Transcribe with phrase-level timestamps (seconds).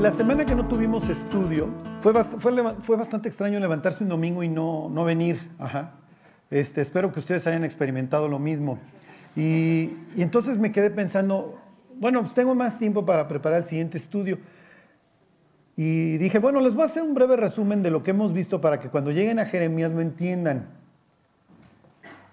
[0.00, 1.68] La semana que no tuvimos estudio,
[2.00, 5.40] fue, fue, bastante extraño levantarse un domingo y no, no venir.
[6.50, 8.78] Este, espero que ustedes hayan experimentado lo mismo.
[9.34, 11.58] Y, entonces me quedé pensando,
[11.98, 14.38] bueno, pues tengo más tiempo para preparar el siguiente estudio.
[15.78, 18.60] Y dije, bueno, les voy a hacer un breve resumen de lo que hemos visto
[18.60, 20.66] para que cuando lleguen a Jeremías lo entiendan.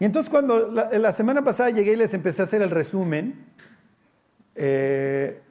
[0.01, 3.45] Y entonces cuando la, semana pasada llegué y les empecé a hacer el resumen,
[4.55, 5.41] eh,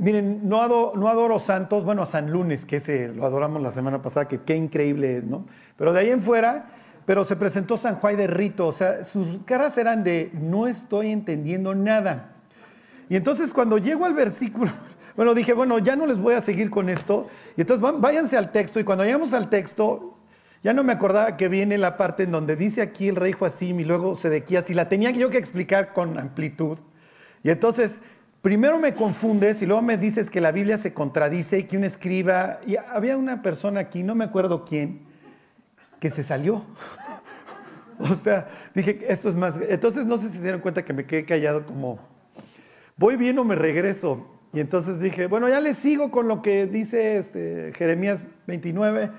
[0.00, 4.26] miren, no, adoro santos, bueno, a San Lunes, que ese lo adoramos la semana pasada,
[4.26, 5.44] que qué increíble es, ¿no?
[5.76, 6.70] Pero de ahí en fuera,
[7.06, 11.10] pero se presentó San Juan de Rito, o sea, sus caras eran de no estoy
[11.10, 12.32] entendiendo nada.
[13.08, 14.70] Y entonces cuando llego al versículo,
[15.16, 17.28] bueno, dije, bueno, ya no les voy a seguir con esto.
[17.56, 18.80] Y entonces váyanse al texto.
[18.80, 20.16] Y cuando llegamos al texto,
[20.62, 23.80] ya no me acordaba que viene la parte en donde dice aquí el rey Joacim
[23.80, 24.70] y luego Sedequías.
[24.70, 26.78] Y la tenía yo que explicar con amplitud.
[27.42, 28.00] Y entonces,
[28.42, 31.84] primero me confundes y luego me dices que la Biblia se contradice y que un
[31.84, 32.60] escriba.
[32.66, 35.02] Y había una persona aquí, no me acuerdo quién,
[35.98, 36.64] que se salió.
[37.98, 39.54] o sea, dije, esto es más.
[39.68, 41.98] Entonces, no sé si se dieron cuenta que me quedé callado como,
[42.96, 44.26] voy bien o me regreso.
[44.52, 49.10] Y entonces dije, bueno, ya le sigo con lo que dice este, Jeremías 29,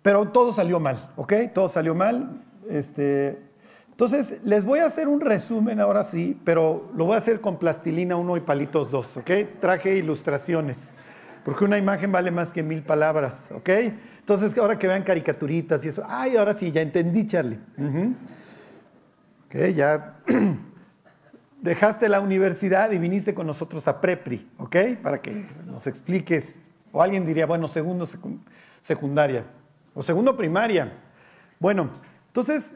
[0.00, 1.34] pero todo salió mal, ¿ok?
[1.52, 2.42] Todo salió mal.
[2.70, 3.38] Este,
[3.96, 7.58] entonces, les voy a hacer un resumen ahora sí, pero lo voy a hacer con
[7.58, 9.30] plastilina 1 y palitos 2, ¿ok?
[9.58, 10.90] Traje ilustraciones,
[11.42, 13.70] porque una imagen vale más que mil palabras, ¿ok?
[14.18, 17.58] Entonces, ahora que vean caricaturitas y eso, ay, ahora sí, ya entendí, Charlie.
[19.46, 20.18] Ok, ya
[21.62, 24.76] dejaste la universidad y viniste con nosotros a Prepri, ¿ok?
[25.02, 26.60] Para que nos expliques.
[26.92, 28.06] O alguien diría, bueno, segundo
[28.82, 29.46] secundaria
[29.94, 30.92] o segundo primaria.
[31.58, 31.88] Bueno,
[32.26, 32.74] entonces,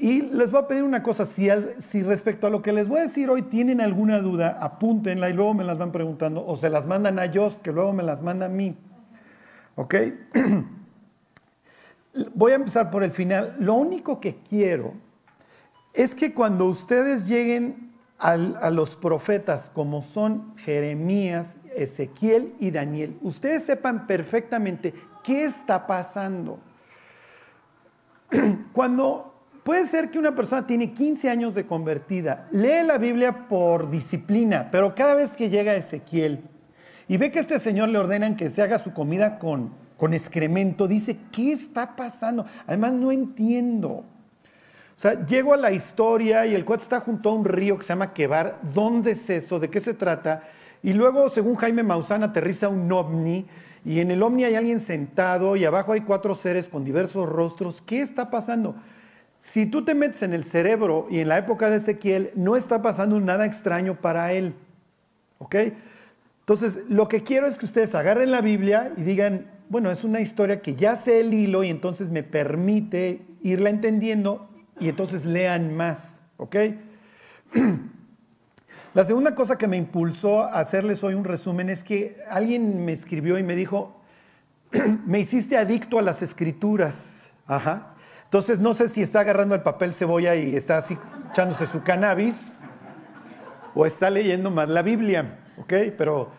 [0.00, 1.48] y les voy a pedir una cosa, si,
[1.80, 5.32] si respecto a lo que les voy a decir hoy tienen alguna duda, apúntenla y
[5.32, 8.22] luego me las van preguntando, o se las mandan a ellos, que luego me las
[8.22, 8.76] manda a mí.
[9.74, 9.94] ¿Ok?
[12.34, 13.56] voy a empezar por el final.
[13.58, 14.94] Lo único que quiero
[15.94, 17.88] es que cuando ustedes lleguen
[18.18, 24.92] a los profetas como son Jeremías, Ezequiel y Daniel, ustedes sepan perfectamente
[25.22, 26.58] qué está pasando.
[28.72, 29.37] Cuando
[29.68, 34.70] puede ser que una persona tiene 15 años de convertida, lee la Biblia por disciplina,
[34.72, 36.40] pero cada vez que llega Ezequiel
[37.06, 40.88] y ve que este señor le ordenan que se haga su comida con, con excremento,
[40.88, 42.46] dice, ¿qué está pasando?
[42.66, 43.88] Además no entiendo.
[43.90, 44.04] O
[44.96, 47.90] sea, llego a la historia y el cuate está junto a un río que se
[47.90, 48.60] llama Quebar.
[48.72, 49.60] ¿Dónde es eso?
[49.60, 50.44] ¿De qué se trata?
[50.82, 53.44] Y luego, según Jaime Maussan, aterriza un ovni
[53.84, 57.82] y en el ovni hay alguien sentado y abajo hay cuatro seres con diversos rostros.
[57.82, 58.74] ¿Qué está pasando?
[59.38, 62.82] Si tú te metes en el cerebro y en la época de Ezequiel, no está
[62.82, 64.54] pasando nada extraño para él.
[65.38, 65.54] ¿Ok?
[66.40, 70.20] Entonces, lo que quiero es que ustedes agarren la Biblia y digan, bueno, es una
[70.20, 74.48] historia que ya sé el hilo y entonces me permite irla entendiendo
[74.80, 76.56] y entonces lean más, ¿ok?
[78.94, 82.92] La segunda cosa que me impulsó a hacerles hoy un resumen es que alguien me
[82.92, 84.00] escribió y me dijo,
[85.06, 87.28] me hiciste adicto a las escrituras.
[87.46, 87.94] Ajá.
[88.28, 90.98] Entonces no sé si está agarrando el papel cebolla y está así
[91.30, 92.48] echándose su cannabis
[93.74, 95.72] o está leyendo más la Biblia, ¿ok?
[95.96, 96.30] Pero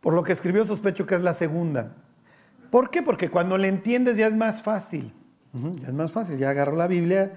[0.00, 1.94] por lo que escribió sospecho que es la segunda.
[2.70, 3.02] ¿Por qué?
[3.02, 5.12] Porque cuando le entiendes ya es más fácil
[5.52, 7.32] ya es más fácil, ya agarro la Biblia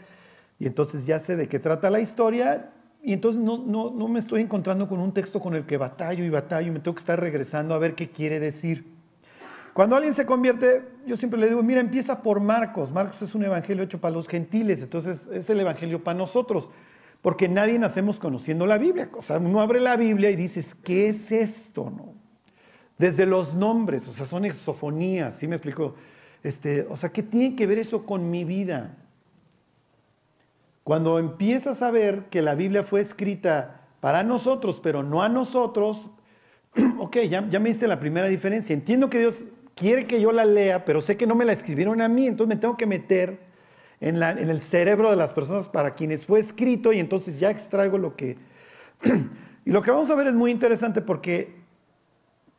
[0.60, 2.72] y entonces ya sé de qué trata la historia
[3.04, 6.30] y entonces no, no, me estoy encontrando con un texto con el que batallo y
[6.30, 8.86] batallo y me tengo que estar regresando a ver qué quiere decir.
[9.74, 12.92] Cuando alguien se convierte, yo siempre le digo, mira, empieza por Marcos.
[12.92, 16.70] Marcos es un evangelio hecho para los gentiles, entonces es el evangelio para nosotros,
[17.22, 19.10] porque nadie nacemos conociendo la Biblia.
[19.16, 21.90] O sea, uno abre la Biblia y dices, ¿qué es esto?
[21.90, 22.14] No?
[22.98, 25.96] Desde los nombres, o sea, son exofonías, ¿sí me explico?
[26.44, 28.98] Este, o sea, ¿qué tiene que ver eso con mi vida?
[30.84, 36.12] Cuando empiezas a ver que la Biblia fue escrita para nosotros, pero no a nosotros,
[37.00, 38.74] ok, ya, ya me diste la primera diferencia.
[38.74, 39.46] Entiendo que Dios
[39.82, 42.56] quiere que yo la lea, pero sé que no me la escribieron a mí, entonces
[42.56, 43.40] me tengo que meter
[44.00, 47.50] en, la, en el cerebro de las personas para quienes fue escrito y entonces ya
[47.50, 48.38] extraigo lo que...
[49.66, 51.56] y lo que vamos a ver es muy interesante porque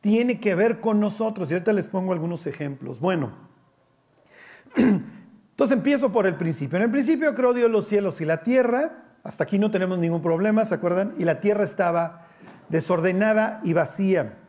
[0.00, 1.48] tiene que ver con nosotros.
[1.48, 2.98] Y ahorita les pongo algunos ejemplos.
[2.98, 3.30] Bueno,
[4.76, 6.76] entonces empiezo por el principio.
[6.76, 9.04] En el principio creó Dios los cielos y la tierra.
[9.22, 11.14] Hasta aquí no tenemos ningún problema, ¿se acuerdan?
[11.18, 12.26] Y la tierra estaba
[12.68, 14.41] desordenada y vacía.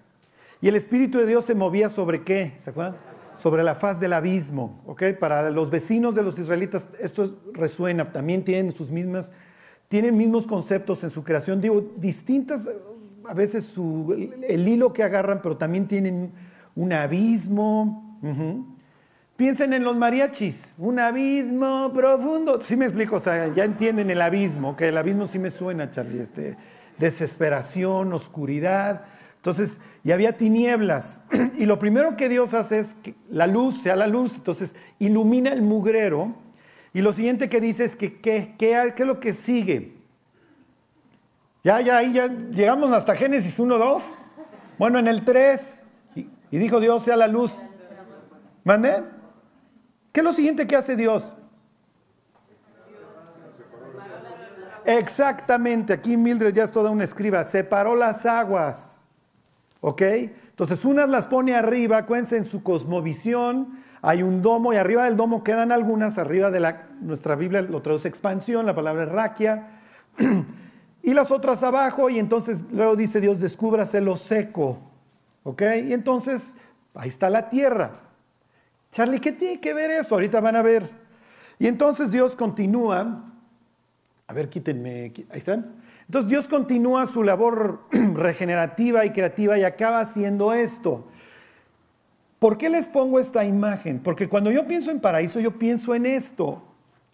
[0.64, 2.96] Y el Espíritu de Dios se movía sobre qué, ¿se acuerdan?
[3.36, 5.04] Sobre la faz del abismo, ¿ok?
[5.20, 9.34] Para los vecinos de los israelitas esto resuena, también tienen sus mismas,
[9.90, 12.70] tienen mismos conceptos en su creación, digo, distintas,
[13.28, 13.74] a veces
[14.48, 16.32] el hilo que agarran, pero también tienen
[16.78, 18.18] un abismo.
[19.36, 22.62] Piensen en los mariachis, un abismo profundo.
[22.62, 25.92] Sí me explico, o sea, ya entienden el abismo, que el abismo sí me suena,
[25.92, 26.56] Charlie, este,
[27.00, 29.02] desesperación, oscuridad.
[29.44, 31.22] Entonces, y había tinieblas.
[31.58, 34.36] Y lo primero que Dios hace es que la luz sea la luz.
[34.36, 36.34] Entonces, ilumina el mugrero.
[36.94, 39.98] Y lo siguiente que dice es que, ¿qué, qué, es lo que sigue?
[41.62, 44.04] Ya, ya, ahí ya llegamos hasta Génesis 1, 2.
[44.80, 45.82] Bueno, en el 3.
[46.16, 47.60] Y, y dijo Dios, sea la luz.
[48.64, 49.04] ¿Mande?
[50.14, 51.36] ¿Qué es lo siguiente que hace Dios?
[54.86, 59.03] Exactamente, aquí Mildred ya es toda una escriba, separó las aguas,
[59.86, 60.02] ¿ok?
[60.02, 65.18] Entonces unas las pone arriba, acuérdense en su cosmovisión, hay un domo y arriba del
[65.18, 69.82] domo quedan algunas, arriba de la, nuestra Biblia lo traduce expansión, la palabra es raquia,
[71.04, 74.80] y las otras abajo, y entonces luego dice Dios, descúbrase lo seco,
[75.44, 75.62] ¿ok?
[75.86, 76.54] Y entonces
[76.96, 78.00] ahí está la tierra.
[78.90, 80.16] Charlie, ¿qué tiene que ver eso?
[80.16, 80.90] Ahorita van a ver.
[81.60, 83.34] Y entonces Dios continúa,
[84.28, 85.83] a ver, quítenme, ahí están.
[86.14, 91.08] Entonces Dios continúa su labor regenerativa y creativa y acaba haciendo esto.
[92.38, 94.00] ¿Por qué les pongo esta imagen?
[94.00, 96.62] Porque cuando yo pienso en paraíso, yo pienso en esto.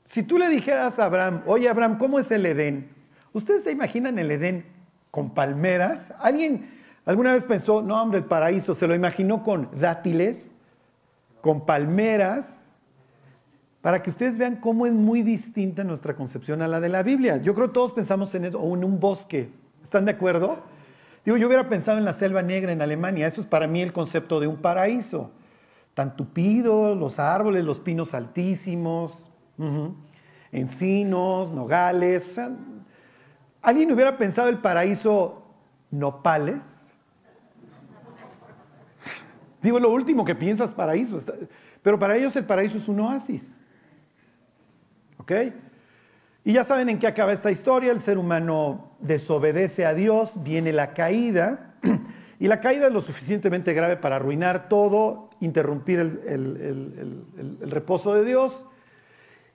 [0.04, 2.90] Si tú le dijeras a Abraham, oye Abraham, ¿cómo es el Edén?
[3.32, 4.66] ¿Ustedes se imaginan el Edén
[5.12, 6.12] con palmeras?
[6.20, 6.70] ¿Alguien
[7.06, 10.52] alguna vez pensó, no hombre, el paraíso, se lo imaginó con dátiles?
[11.42, 12.69] con palmeras,
[13.82, 17.38] para que ustedes vean cómo es muy distinta nuestra concepción a la de la Biblia.
[17.38, 19.50] Yo creo que todos pensamos en eso, o en un bosque.
[19.82, 20.60] ¿Están de acuerdo?
[21.24, 23.28] Digo, yo hubiera pensado en la selva negra en Alemania.
[23.28, 25.32] Eso es para mí el concepto de un paraíso.
[25.94, 29.30] Tan tupido, los árboles, los pinos altísimos,
[30.52, 32.40] encinos, nogales.
[33.62, 35.44] ¿Alguien hubiera pensado el paraíso
[35.92, 36.94] nopales?
[39.62, 41.18] Digo, lo último que piensas paraíso.
[41.82, 43.59] Pero para ellos el paraíso es un oasis.
[46.44, 47.92] Y ya saben en qué acaba esta historia.
[47.92, 51.76] El ser humano desobedece a Dios, viene la caída.
[52.42, 57.26] Y la caída es lo suficientemente grave para arruinar todo, interrumpir el,
[57.62, 58.64] el reposo de Dios.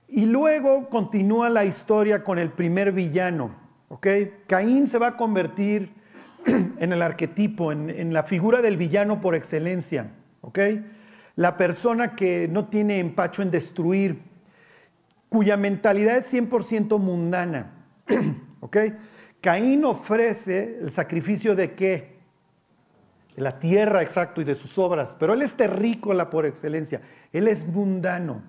[0.06, 3.52] Y luego continúa la historia con el primer villano.
[3.88, 4.06] ¿ok?
[4.46, 5.90] Caín se va a convertir
[6.46, 10.10] en el arquetipo, en, la figura del villano por excelencia,
[10.40, 10.58] ¿ok?
[11.36, 14.20] La persona que no tiene empacho en destruir,
[15.34, 17.72] cuya mentalidad es 100% mundana,
[18.60, 18.76] ¿ok?
[19.40, 22.14] Caín ofrece el sacrificio de qué?
[23.34, 27.00] De la tierra, exacto, y de sus obras, pero él es terrícola por excelencia,
[27.32, 28.42] él es mundano.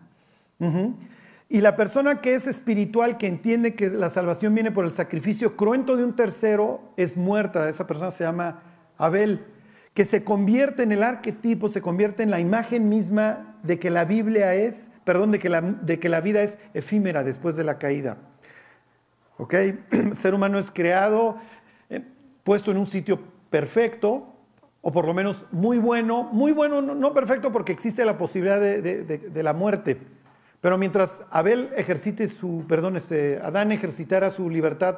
[1.50, 5.58] Y la persona que es espiritual, que entiende que la salvación viene por el sacrificio
[5.58, 7.68] cruento de un tercero, es muerta.
[7.68, 8.62] Esa persona se llama
[9.00, 9.44] Abel,
[9.96, 14.06] que se convierte en el arquetipo, se convierte en la imagen misma de que la
[14.06, 17.78] Biblia es, perdón, de que la, de que la vida es efímera después de la
[17.78, 18.18] caída.
[19.38, 19.54] ¿Ok?
[19.54, 19.84] El
[20.18, 21.38] ser humano es creado,
[21.90, 22.04] eh,
[22.44, 23.20] puesto en un sitio
[23.50, 24.34] perfecto,
[24.82, 29.44] o por lo menos muy bueno, muy bueno, no, perfecto porque existe la posibilidad de
[29.44, 30.00] la muerte
[30.66, 34.98] pero mientras Abel ejercite su, perdón, este, Adán ejercitara su libertad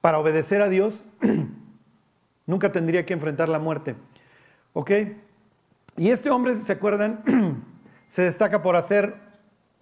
[0.00, 1.04] para obedecer a Dios,
[2.46, 3.96] nunca tendría que enfrentar la muerte.
[4.74, 4.92] ¿Ok?
[5.96, 7.24] Y este hombre, ¿se acuerdan?
[8.06, 9.14] se destaca por hacer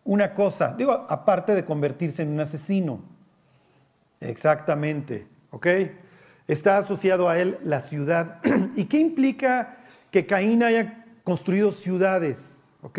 [0.05, 3.01] una cosa, digo, aparte de convertirse en un asesino.
[4.21, 5.67] Exactamente, ¿ok?
[6.47, 8.41] Está asociado a él la ciudad.
[8.77, 9.79] ¿Y qué implica
[10.11, 12.71] que Caín haya construido ciudades?
[12.83, 12.99] ¿Ok?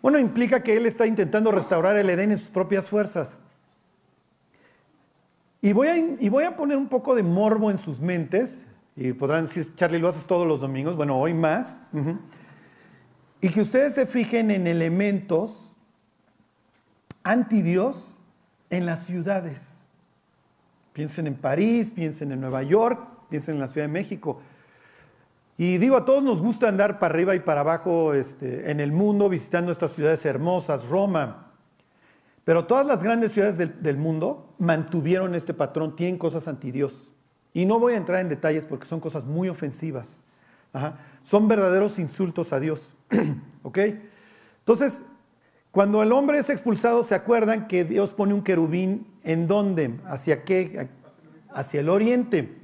[0.00, 3.38] Bueno, implica que él está intentando restaurar el Edén en sus propias fuerzas.
[5.60, 8.62] Y voy, a, y voy a poner un poco de morbo en sus mentes,
[8.94, 11.80] y podrán decir, Charlie, lo haces todos los domingos, bueno, hoy más,
[13.40, 15.72] y que ustedes se fijen en elementos
[17.22, 18.16] anti Dios
[18.70, 19.72] en las ciudades.
[20.92, 24.40] Piensen en París, piensen en Nueva York, piensen en la Ciudad de México.
[25.58, 28.92] Y digo, a todos nos gusta andar para arriba y para abajo este, en el
[28.92, 31.52] mundo visitando estas ciudades hermosas, Roma.
[32.44, 37.10] Pero todas las grandes ciudades del, mundo mantuvieron este patrón, tienen cosas anti Dios.
[37.52, 40.06] Y no voy a entrar en detalles porque son cosas muy ofensivas.
[41.22, 42.95] Son verdaderos insultos a Dios.
[43.62, 43.78] ¿Ok?
[44.58, 45.02] Entonces,
[45.70, 49.98] cuando el hombre es expulsado, ¿se acuerdan que Dios pone un querubín en dónde?
[50.06, 50.88] ¿Hacia qué?
[51.50, 52.62] Hacia el oriente.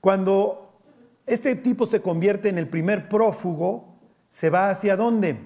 [0.00, 0.78] Cuando
[1.26, 5.38] este tipo se convierte en el primer prófugo, se va hacia dónde?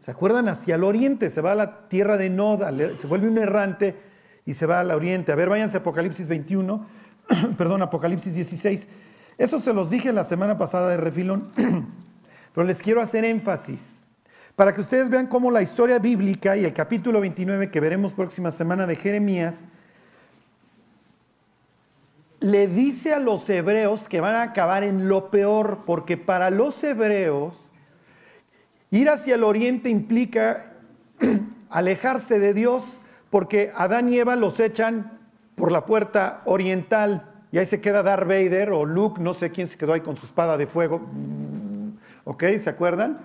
[0.00, 0.48] ¿Se acuerdan?
[0.48, 2.62] Hacia el oriente, se va a la tierra de Nod,
[2.96, 3.96] se vuelve un errante
[4.44, 5.32] y se va al oriente.
[5.32, 6.86] A ver, váyanse a Apocalipsis 21.
[7.56, 8.88] perdón, Apocalipsis 16.
[9.38, 11.50] Eso se los dije la semana pasada de refilón,
[12.54, 14.02] pero les quiero hacer énfasis
[14.56, 18.50] para que ustedes vean cómo la historia bíblica y el capítulo 29 que veremos próxima
[18.50, 19.64] semana de Jeremías
[22.42, 26.82] le dice a los hebreos que van a acabar en lo peor, porque para los
[26.82, 27.70] hebreos
[28.90, 30.74] ir hacia el oriente implica
[31.70, 35.18] alejarse de Dios, porque Adán y Eva los echan
[35.54, 39.68] por la puerta oriental y ahí se queda Darth Vader o Luke, no sé quién
[39.68, 41.00] se quedó ahí con su espada de fuego.
[42.24, 42.44] ¿Ok?
[42.58, 43.20] ¿Se acuerdan?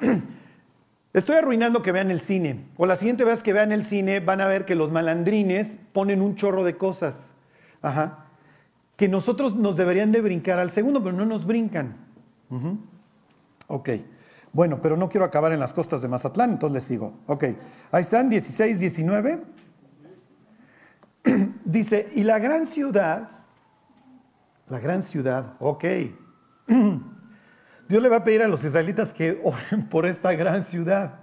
[1.12, 2.66] Estoy arruinando que vean el cine.
[2.76, 6.22] O la siguiente vez que vean el cine van a ver que los malandrines ponen
[6.22, 7.34] un chorro de cosas.
[7.82, 8.24] Ajá
[8.98, 11.94] que nosotros nos deberían de brincar al segundo, pero no nos brincan.
[13.68, 13.90] Ok,
[14.52, 17.14] bueno, pero no quiero acabar en las costas de Mazatlán, entonces les sigo.
[17.28, 17.44] Ok,
[17.92, 19.44] ahí están, 16, 19.
[21.64, 23.30] Dice, y la gran ciudad,
[24.66, 25.84] la gran ciudad, ok.
[27.88, 31.20] Dios le va a pedir a los israelitas que oren por esta gran ciudad.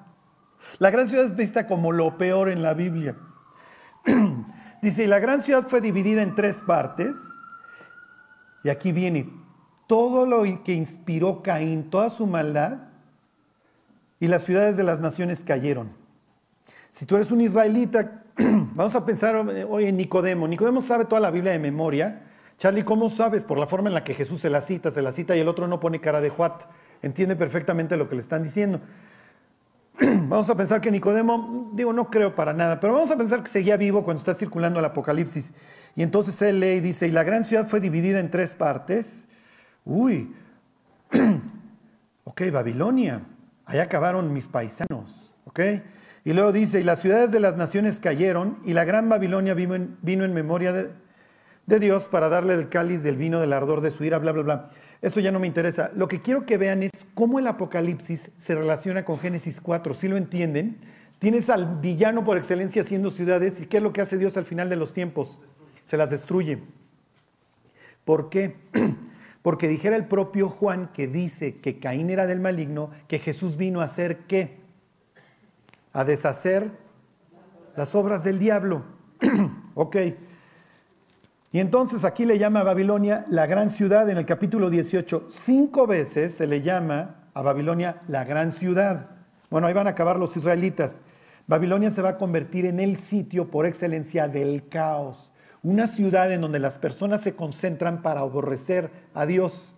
[0.80, 3.16] La gran ciudad es vista como lo peor en la Biblia.
[4.82, 7.16] Dice, y la gran ciudad fue dividida en tres partes
[8.66, 9.30] y aquí viene
[9.86, 12.80] todo lo que inspiró Caín, toda su maldad,
[14.20, 15.92] y las ciudades de las naciones cayeron.
[16.90, 18.24] Si tú eres un israelita,
[18.74, 19.36] vamos a pensar
[19.70, 20.48] hoy en Nicodemo.
[20.48, 22.25] Nicodemo sabe toda la Biblia de memoria.
[22.58, 23.44] Charlie, ¿cómo sabes?
[23.44, 25.48] Por la forma en la que Jesús se la cita, se la cita y el
[25.48, 26.64] otro no pone cara de juat.
[27.02, 28.80] Entiende perfectamente lo que le están diciendo.
[30.00, 33.50] Vamos a pensar que Nicodemo, digo, no creo para nada, pero vamos a pensar que
[33.50, 35.54] seguía vivo cuando está circulando el Apocalipsis.
[35.96, 39.24] Y entonces él lee y dice, y la gran ciudad fue dividida en tres partes.
[39.86, 40.34] Uy,
[42.26, 43.22] ok, Babilonia,
[43.66, 45.60] ahí acabaron mis paisanos, ok.
[46.26, 49.76] Y luego dice, y las ciudades de las naciones cayeron, y la gran Babilonia vino
[49.76, 50.92] en, vino en memoria de,
[51.66, 54.44] de Dios para darle el cáliz del vino del ardor de su ira, bla, bla,
[54.44, 54.70] bla.
[55.02, 55.92] Eso ya no me interesa.
[55.96, 59.94] Lo que quiero que vean es cómo el Apocalipsis se relaciona con Génesis 4.
[59.94, 60.78] Si lo entienden,
[61.20, 63.62] tienes al villano por excelencia haciendo ciudades.
[63.62, 65.40] ¿Y qué es lo que hace Dios al final de los tiempos?
[65.86, 66.60] se las destruye.
[68.04, 68.56] ¿Por qué?
[69.42, 73.80] Porque dijera el propio Juan que dice que Caín era del maligno, que Jesús vino
[73.80, 74.58] a hacer qué?
[75.94, 76.72] A deshacer
[77.78, 78.84] las obras del diablo.
[79.76, 79.96] ok.
[81.56, 85.28] Y entonces aquí le llama a Babilonia la gran ciudad en el capítulo 18.
[85.30, 89.12] Cinco veces se le llama a Babilonia la gran ciudad.
[89.50, 91.02] Bueno, ahí van a acabar los israelitas.
[91.48, 95.32] Babilonia se va a convertir en el sitio por excelencia del caos
[95.64, 99.74] una ciudad en donde las personas se concentran para aborrecer a Dios.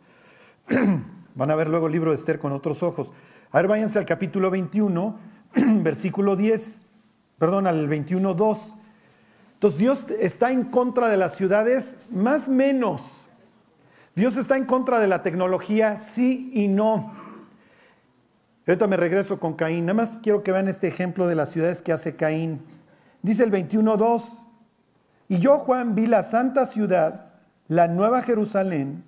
[1.36, 3.12] Van a ver luego el libro de Esther con otros ojos.
[3.52, 5.20] A ver, váyanse al capítulo 21,
[5.84, 6.82] versículo 10,
[7.38, 8.77] perdón, al 21, 2.
[9.58, 13.28] Entonces Dios está en contra de las ciudades, más menos.
[14.16, 17.12] Dios está en contra de la tecnología, sí y no.
[18.68, 19.88] Ahorita me regreso con Caín.
[19.88, 22.62] Nada más quiero que vean este ejemplo de las ciudades que hace Caín.
[23.24, 24.44] Dice el 21.2,
[25.28, 27.32] y yo, Juan, vi la santa ciudad,
[27.68, 29.04] la nueva Jerusalén,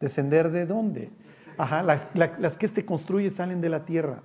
[0.00, 1.10] descender de dónde?
[1.56, 4.22] Ajá, las, que este construye salen de la tierra.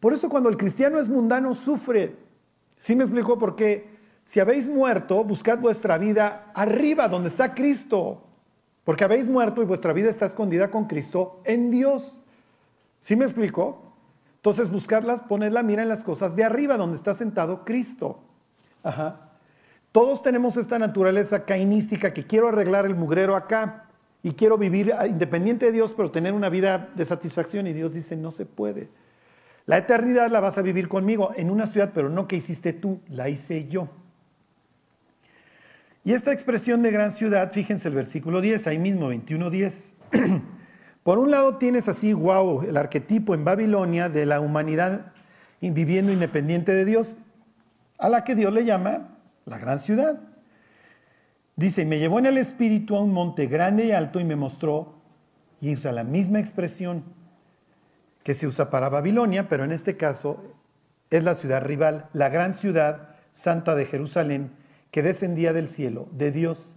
[0.00, 2.16] Por eso cuando el cristiano es mundano sufre.
[2.78, 3.38] ¿Sí me explico?
[3.38, 3.97] Porque
[4.28, 8.24] si habéis muerto, buscad vuestra vida arriba, donde está Cristo.
[8.84, 12.20] Porque habéis muerto y vuestra vida está escondida con Cristo en Dios.
[13.00, 13.94] ¿Sí me explico?
[14.36, 18.20] Entonces buscadlas, poned la mira en las cosas de arriba, donde está sentado Cristo.
[18.82, 19.30] Ajá.
[19.92, 23.86] Todos tenemos esta naturaleza cainística que quiero arreglar el mugrero acá
[24.22, 27.66] y quiero vivir independiente de Dios, pero tener una vida de satisfacción.
[27.66, 28.90] Y Dios dice, no se puede.
[29.64, 33.00] La eternidad la vas a vivir conmigo en una ciudad, pero no que hiciste tú,
[33.08, 33.88] la hice yo.
[36.04, 40.42] Y esta expresión de gran ciudad, fíjense el versículo 10, ahí mismo, 21.10.
[41.02, 45.12] Por un lado tienes así, wow, el arquetipo en Babilonia de la humanidad
[45.60, 47.16] viviendo independiente de Dios,
[47.98, 50.20] a la que Dios le llama la gran ciudad.
[51.56, 54.94] Dice, me llevó en el espíritu a un monte grande y alto y me mostró,
[55.60, 57.02] y usa la misma expresión
[58.22, 60.54] que se usa para Babilonia, pero en este caso
[61.10, 64.52] es la ciudad rival, la gran ciudad santa de Jerusalén,
[64.90, 66.74] que descendía del cielo, de Dios.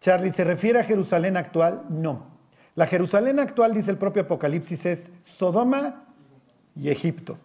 [0.00, 1.84] Charlie, ¿se refiere a Jerusalén actual?
[1.88, 2.26] No.
[2.74, 6.04] La Jerusalén actual, dice el propio Apocalipsis, es Sodoma
[6.76, 7.38] y Egipto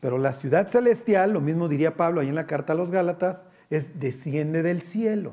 [0.00, 3.46] pero la ciudad celestial, lo mismo diría Pablo ahí en la carta a los Gálatas,
[3.70, 5.32] es desciende del cielo.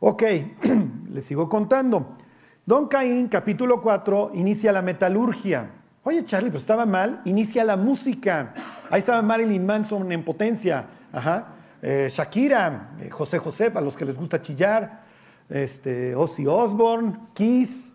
[0.00, 0.22] Ok,
[1.10, 2.16] les sigo contando.
[2.64, 5.70] Don Caín, capítulo 4, inicia la metalurgia.
[6.02, 7.20] Oye, Charlie, pues estaba mal.
[7.24, 8.54] Inicia la música.
[8.90, 10.86] Ahí estaba Marilyn Manson en potencia.
[11.12, 11.54] Ajá.
[11.88, 15.04] Eh, Shakira, eh, José José, a los que les gusta chillar,
[15.48, 17.92] este, Ozzy Osbourne, Kiss,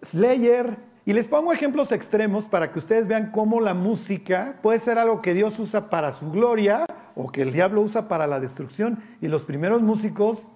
[0.00, 0.78] Slayer.
[1.06, 5.20] Y les pongo ejemplos extremos para que ustedes vean cómo la música puede ser algo
[5.22, 9.02] que Dios usa para su gloria o que el diablo usa para la destrucción.
[9.20, 10.46] Y los primeros músicos,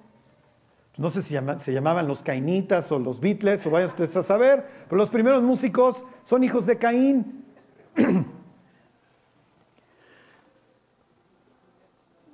[0.97, 4.65] no sé si se llamaban los Cainitas o los Beatles, o vayan ustedes a saber,
[4.89, 7.45] pero los primeros músicos son hijos de Caín.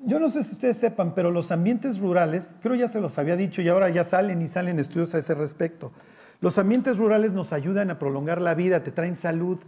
[0.07, 3.37] Yo no sé si ustedes sepan, pero los ambientes rurales, creo ya se los había
[3.37, 5.93] dicho y ahora ya salen y salen estudios a ese respecto.
[6.41, 9.59] Los ambientes rurales nos ayudan a prolongar la vida, te traen salud.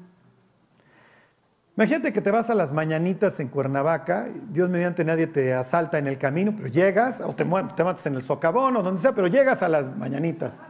[1.75, 6.07] Imagínate que te vas a las mañanitas en Cuernavaca, Dios mediante nadie te asalta en
[6.07, 9.29] el camino, pero llegas, o te, te matas en el socavón o donde sea, pero
[9.29, 10.63] llegas a las mañanitas.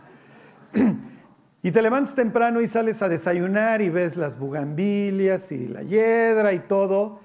[1.62, 6.52] Y te levantas temprano y sales a desayunar y ves las bugambilias y la hiedra
[6.52, 7.18] y todo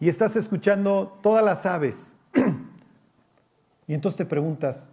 [0.00, 2.16] y estás escuchando todas las aves.
[3.86, 4.88] y entonces te preguntas,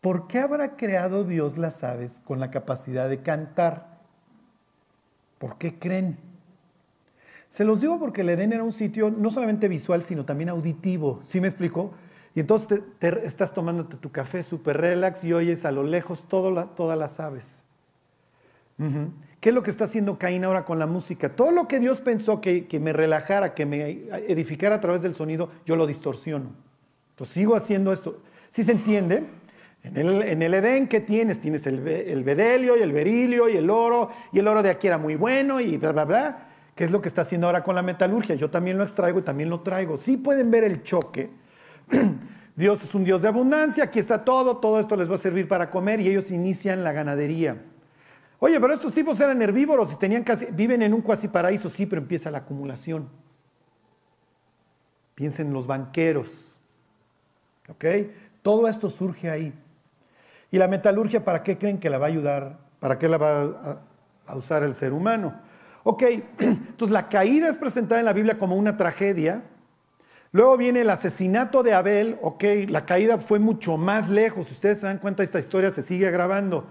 [0.00, 3.98] ¿por qué habrá creado Dios las aves con la capacidad de cantar?
[5.38, 6.18] ¿Por qué creen?
[7.50, 11.20] Se los digo porque el Edén era un sitio no solamente visual, sino también auditivo.
[11.22, 11.92] ¿Sí me explico?
[12.34, 16.98] Y entonces te, estás tomándote tu café súper relax y oyes a lo lejos todas
[16.98, 17.46] las aves.
[19.40, 21.28] ¿Qué es lo que está haciendo Caín ahora con la música?
[21.28, 25.50] Todo lo que Dios pensó que, me relajara, que me edificara a través del sonido,
[25.64, 26.50] yo lo distorsiono.
[27.10, 28.20] Entonces sigo haciendo esto.
[28.48, 29.24] ¿Sí se entiende?
[29.84, 31.38] En el, Edén, ¿qué tienes?
[31.38, 34.88] Tienes el, el, bedelio y el berilio y el oro, y el oro de aquí
[34.88, 36.48] era muy bueno y bla, bla, bla.
[36.74, 38.34] ¿Qué es lo que está haciendo ahora con la metalurgia?
[38.34, 39.96] Yo también lo extraigo y también lo traigo.
[39.96, 41.30] Sí pueden ver el choque.
[42.56, 45.46] Dios es un Dios de abundancia, aquí está todo, todo esto les va a servir
[45.46, 47.56] para comer y ellos inician la ganadería.
[48.40, 51.86] Oye, pero estos tipos eran herbívoros y tenían casi, viven en un cuasi paraíso, sí,
[51.86, 53.08] pero empieza la acumulación.
[55.14, 56.56] Piensen en los banqueros.
[57.68, 57.84] ¿Ok?
[58.42, 59.52] Todo esto surge ahí.
[60.50, 62.58] ¿Y la metalurgia para qué creen que la va a ayudar?
[62.78, 63.80] ¿Para qué la va
[64.26, 65.34] a, usar el ser humano?
[65.82, 66.02] Ok,
[66.38, 69.42] entonces la caída es presentada en la Biblia como una tragedia.
[70.30, 72.18] Luego viene el asesinato de Abel.
[72.22, 74.46] Ok, la caída fue mucho más lejos.
[74.46, 76.68] Si ustedes se dan cuenta, esta historia se sigue grabando.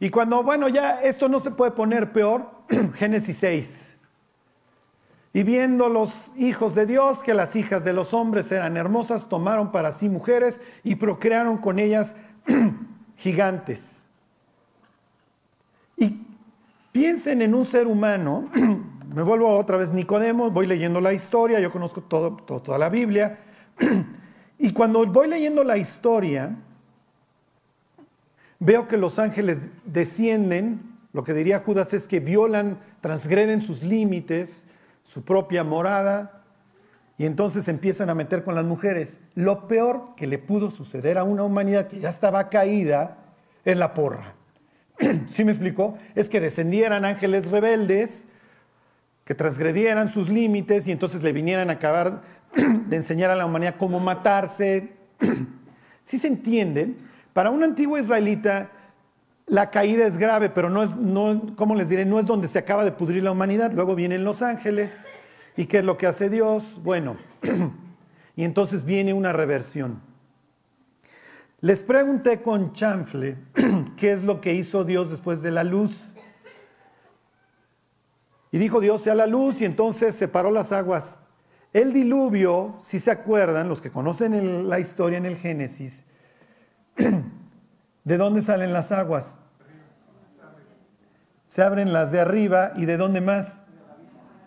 [0.00, 2.50] Y cuando, bueno, ya esto no se puede poner peor,
[2.94, 3.96] Génesis 6.
[5.34, 9.70] Y viendo los hijos de Dios que las hijas de los hombres eran hermosas, tomaron
[9.70, 12.16] para sí mujeres y procrearon con ellas
[13.16, 14.06] gigantes.
[15.96, 16.26] Y
[16.90, 18.48] piensen en un ser humano,
[19.14, 23.38] me vuelvo otra vez Nicodemo, voy leyendo la historia, yo conozco todo, toda la Biblia,
[24.58, 26.56] y cuando voy leyendo la historia,
[28.60, 34.64] Veo que los ángeles descienden, lo que diría Judas es que violan, transgreden sus límites,
[35.02, 36.44] su propia morada,
[37.16, 39.18] y entonces empiezan a meter con las mujeres.
[39.34, 43.16] Lo peor que le pudo suceder a una humanidad que ya estaba caída
[43.64, 44.34] es la porra.
[45.28, 45.96] ¿Sí me explicó?
[46.14, 48.26] Es que descendieran ángeles rebeldes,
[49.24, 52.22] que transgredieran sus límites y entonces le vinieran a acabar
[52.56, 54.90] de enseñar a la humanidad cómo matarse.
[56.02, 56.94] ¿Sí se entiende?
[57.32, 58.70] Para un antiguo israelita,
[59.46, 62.04] la caída es grave, pero no es, no, ¿cómo les diré?
[62.04, 63.72] No es donde se acaba de pudrir la humanidad.
[63.72, 65.06] Luego vienen los ángeles.
[65.56, 66.64] ¿Y qué es lo que hace Dios?
[66.82, 67.16] Bueno,
[68.36, 70.00] y entonces viene una reversión.
[71.60, 73.36] Les pregunté con chanfle
[73.96, 76.12] qué es lo que hizo Dios después de la luz.
[78.52, 81.18] Y dijo Dios sea la luz y entonces separó las aguas.
[81.72, 86.04] El diluvio, si se acuerdan, los que conocen la historia en el Génesis,
[88.04, 89.38] ¿De dónde salen las aguas?
[91.46, 93.62] Se abren las de arriba y de dónde más?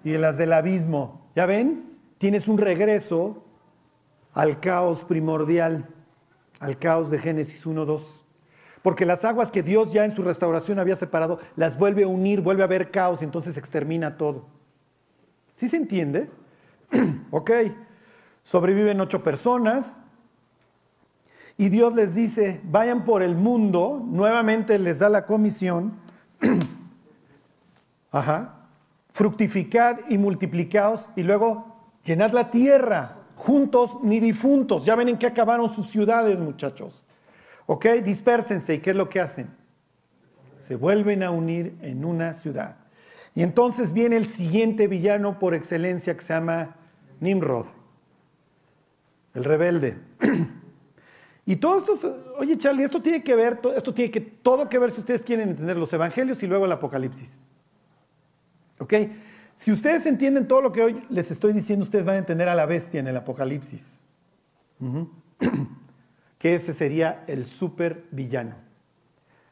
[0.03, 1.29] Y las del abismo.
[1.35, 1.97] ¿Ya ven?
[2.17, 3.43] Tienes un regreso
[4.33, 5.87] al caos primordial,
[6.59, 8.01] al caos de Génesis 1-2.
[8.81, 12.41] Porque las aguas que Dios ya en su restauración había separado, las vuelve a unir,
[12.41, 14.45] vuelve a haber caos y entonces extermina todo.
[15.53, 16.29] ¿Sí se entiende?
[17.31, 17.51] ok.
[18.43, 20.01] Sobreviven ocho personas,
[21.57, 25.93] y Dios les dice, vayan por el mundo, nuevamente les da la comisión,
[28.11, 28.67] ajá,
[29.11, 34.85] fructificad y multiplicaos y luego llenad la tierra, juntos ni difuntos.
[34.85, 37.03] Ya ven en qué acabaron sus ciudades, muchachos.
[37.65, 37.85] ¿Ok?
[38.03, 38.75] Dispérsense.
[38.75, 39.49] ¿Y qué es lo que hacen?
[40.57, 42.77] Se vuelven a unir en una ciudad.
[43.35, 46.75] Y entonces viene el siguiente villano por excelencia que se llama
[47.19, 47.65] Nimrod,
[49.33, 49.97] el rebelde.
[51.45, 54.91] Y todo esto, oye Charlie, esto tiene que ver, esto tiene que todo que ver
[54.91, 57.45] si ustedes quieren entender los evangelios y luego el apocalipsis.
[58.79, 58.93] ¿Ok?
[59.56, 62.56] Si ustedes entienden todo lo que hoy les estoy diciendo, ustedes van a entender a
[62.56, 64.03] la bestia en el Apocalipsis.
[66.39, 68.56] que ese sería el super villano.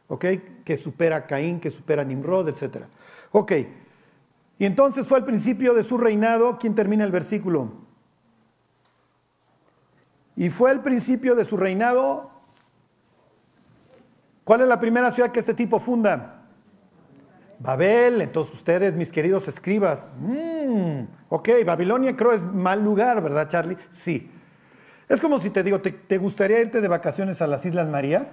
[0.07, 0.25] ¿Ok?
[0.65, 2.85] Que supera a Caín, que supera a Nimrod, etc.
[3.31, 3.51] Ok.
[4.57, 6.57] Y entonces fue al principio de su reinado.
[6.59, 7.71] ¿Quién termina el versículo?
[10.41, 12.31] Y fue al principio de su reinado.
[14.43, 16.45] ¿Cuál es la primera ciudad que este tipo funda?
[17.59, 23.77] Babel, entonces ustedes, mis queridos escribas, mm, ok, Babilonia creo es mal lugar, ¿verdad, Charlie?
[23.91, 24.31] Sí.
[25.07, 28.25] Es como si te digo, ¿te, gustaría irte de vacaciones a las Islas Marías?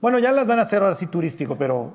[0.00, 1.94] Bueno, ya las van a hacer ahora sí turístico, pero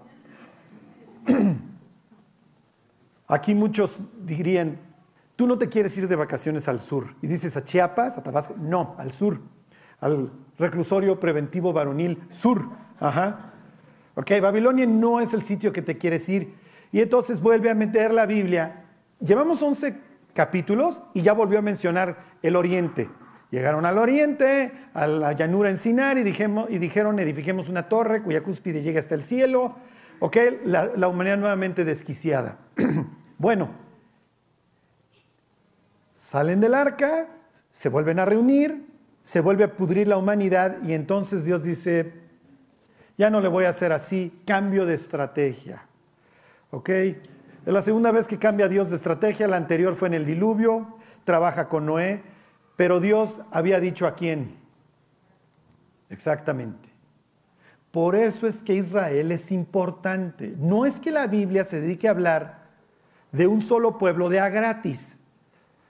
[3.29, 4.77] aquí muchos dirían,
[5.35, 7.15] tú no te quieres ir de vacaciones al sur.
[7.21, 9.39] Y dices a Chiapas, a Tabasco, no, al sur,
[9.99, 12.69] al reclusorio preventivo varonil sur.
[12.99, 13.53] Ajá.
[14.15, 16.53] Ok, Babilonia no es el sitio que te quieres ir.
[16.91, 18.85] Y entonces vuelve a meter la Biblia.
[19.19, 19.95] Llevamos 11
[20.33, 23.09] capítulos y ya volvió a mencionar el oriente.
[23.51, 28.43] Llegaron al oriente, a la llanura encinar y, dijimos, y dijeron, edifiquemos una torre cuya
[28.43, 29.75] cúspide llega hasta el cielo.
[30.19, 30.37] ¿Ok?
[30.63, 32.57] La, la humanidad nuevamente desquiciada.
[33.37, 33.69] bueno,
[36.25, 37.27] salen del arca,
[37.71, 38.87] se vuelven a reunir,
[39.21, 42.13] se vuelve a pudrir la humanidad y entonces Dios dice,
[43.15, 45.85] ya no le voy a hacer así, cambio de estrategia.
[46.71, 46.89] ¿Ok?
[46.89, 47.19] Es
[47.65, 51.69] la segunda vez que cambia Dios de estrategia, la anterior fue en el diluvio, trabaja
[51.69, 52.23] con Noé,
[52.75, 54.55] pero Dios había dicho a quién.
[56.09, 56.89] Exactamente.
[57.91, 60.55] Por eso es que Israel es importante.
[60.57, 62.63] No es que la Biblia se dedique a hablar
[63.31, 65.19] de un solo pueblo de a gratis.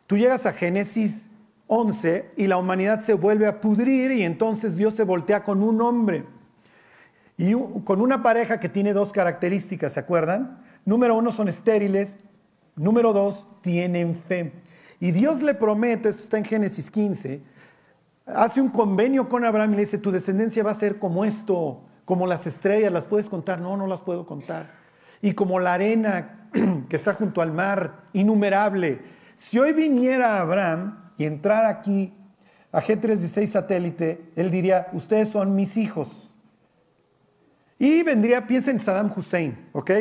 [0.08, 1.30] Tú llegas a Génesis
[1.68, 5.82] 11 y la humanidad se vuelve a pudrir y entonces Dios se voltea con un
[5.82, 6.26] hombre
[7.38, 10.64] y con una pareja que tiene dos características, ¿se acuerdan?
[10.86, 12.18] Número uno, son estériles.
[12.76, 14.52] Número dos, tienen fe.
[15.00, 17.42] Y Dios le promete, esto está en Génesis 15,
[18.26, 21.82] hace un convenio con Abraham y le dice, tu descendencia va a ser como esto,
[22.06, 23.60] como las estrellas, ¿las puedes contar?
[23.60, 24.72] No, no las puedo contar.
[25.22, 26.50] Y como la arena
[26.90, 29.00] que está junto al mar, innumerable.
[29.36, 32.14] Si hoy viniera Abraham y entrara aquí
[32.72, 36.32] a G316 satélite, él diría, ustedes son mis hijos.
[37.78, 39.92] Y vendría, piensa en Saddam Hussein, ¿ok?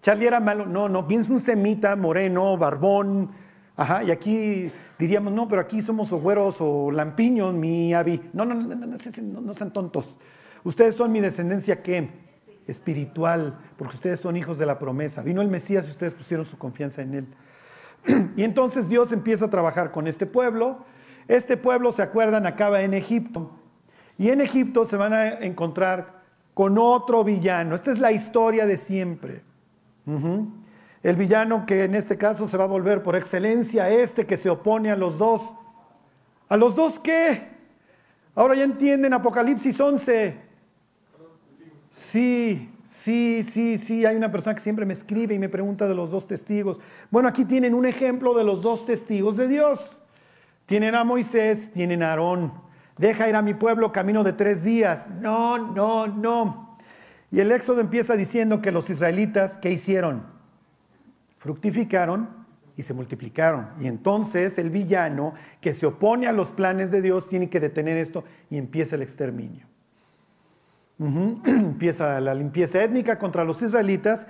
[0.00, 3.30] Charlie era malo, no, no, piensa un semita, moreno, barbón,
[3.76, 8.20] ajá, y aquí diríamos, no, pero aquí somos güeros o lampiños, mi avi.
[8.32, 10.18] No, no, no, no, no, sean tontos.
[10.64, 12.10] Ustedes son mi descendencia, ¿qué?
[12.66, 15.22] Espiritual, porque ustedes son hijos de la promesa.
[15.22, 17.26] Vino el Mesías y ustedes pusieron su confianza en él.
[18.36, 20.84] Y entonces Dios empieza a trabajar con este pueblo.
[21.28, 22.46] Este pueblo, ¿se acuerdan?
[22.46, 23.50] Acaba en Egipto.
[24.18, 27.74] Y en Egipto se van a encontrar con otro villano.
[27.74, 29.42] Esta es la historia de siempre.
[31.02, 34.50] El villano que en este caso se va a volver por excelencia este que se
[34.50, 35.54] opone a los dos.
[36.48, 37.48] ¿A los dos qué?
[38.34, 40.36] Ahora ya entienden Apocalipsis 11.
[41.90, 42.73] Sí,
[43.04, 44.06] sí, sí, sí.
[44.06, 46.80] Hay una persona que siempre me escribe y me pregunta de los dos testigos.
[47.10, 49.96] Bueno, aquí tienen un ejemplo de los dos testigos de Dios.
[50.66, 52.64] Tienen a Moisés, tienen a Aarón
[52.98, 55.08] deja ir a mi pueblo camino de tres días.
[55.20, 56.76] No, no, no.
[57.30, 60.24] Y el éxodo empieza diciendo que los israelitas, ¿qué hicieron?
[61.38, 62.28] Fructificaron
[62.76, 63.70] y se multiplicaron.
[63.80, 67.96] Y entonces el villano que se opone a los planes de Dios tiene que detener
[67.96, 69.66] esto y empieza el exterminio.
[70.98, 74.26] empieza la limpieza étnica contra los israelitas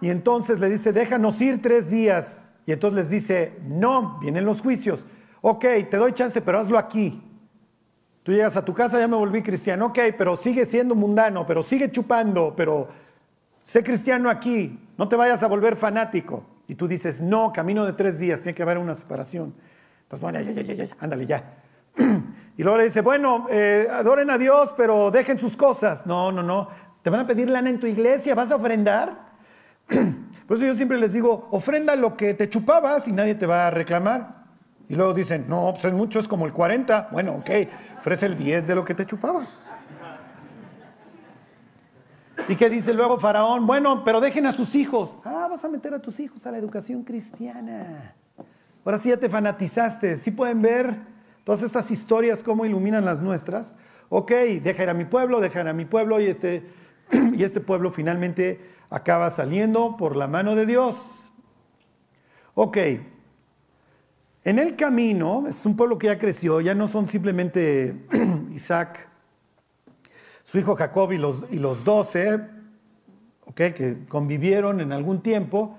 [0.00, 2.52] y entonces le dice, déjanos ir tres días.
[2.66, 5.04] Y entonces les dice, no, vienen los juicios.
[5.40, 7.22] Ok, te doy chance, pero hazlo aquí.
[8.22, 11.62] Tú llegas a tu casa, ya me volví cristiano, ok, pero sigue siendo mundano, pero
[11.62, 12.88] sigue chupando, pero
[13.64, 16.44] sé cristiano aquí, no te vayas a volver fanático.
[16.66, 19.54] Y tú dices, no, camino de tres días, tiene que haber una separación.
[20.02, 21.42] Entonces, bueno, ya, ya, ya, ya, ándale, ya.
[22.58, 26.04] Y luego le dice, bueno, eh, adoren a Dios, pero dejen sus cosas.
[26.06, 26.68] No, no, no.
[27.02, 29.16] Te van a pedir lana en tu iglesia, ¿vas a ofrendar?
[29.86, 33.68] Por eso yo siempre les digo, ofrenda lo que te chupabas y nadie te va
[33.68, 34.38] a reclamar.
[34.88, 37.10] Y luego dicen, no, pues es mucho, es como el 40.
[37.12, 37.50] Bueno, ok,
[37.98, 39.62] ofrece el 10 de lo que te chupabas.
[42.48, 43.68] ¿Y qué dice luego Faraón?
[43.68, 45.16] Bueno, pero dejen a sus hijos.
[45.24, 48.16] Ah, vas a meter a tus hijos a la educación cristiana.
[48.84, 50.16] Ahora sí ya te fanatizaste.
[50.16, 51.17] ¿Sí pueden ver
[51.48, 53.74] todas estas historias cómo iluminan las nuestras?
[54.10, 54.32] Ok,
[54.62, 56.62] deja ir a mi pueblo, deja ir a mi pueblo y este,
[57.32, 60.96] y este pueblo finalmente acaba saliendo por la mano de Dios.
[62.52, 62.76] Ok,
[64.44, 67.96] en el camino, es un pueblo que ya creció, ya no son simplemente
[68.52, 69.08] Isaac,
[70.44, 72.40] su hijo Jacob y los, y los doce,
[73.54, 75.78] que convivieron en algún tiempo,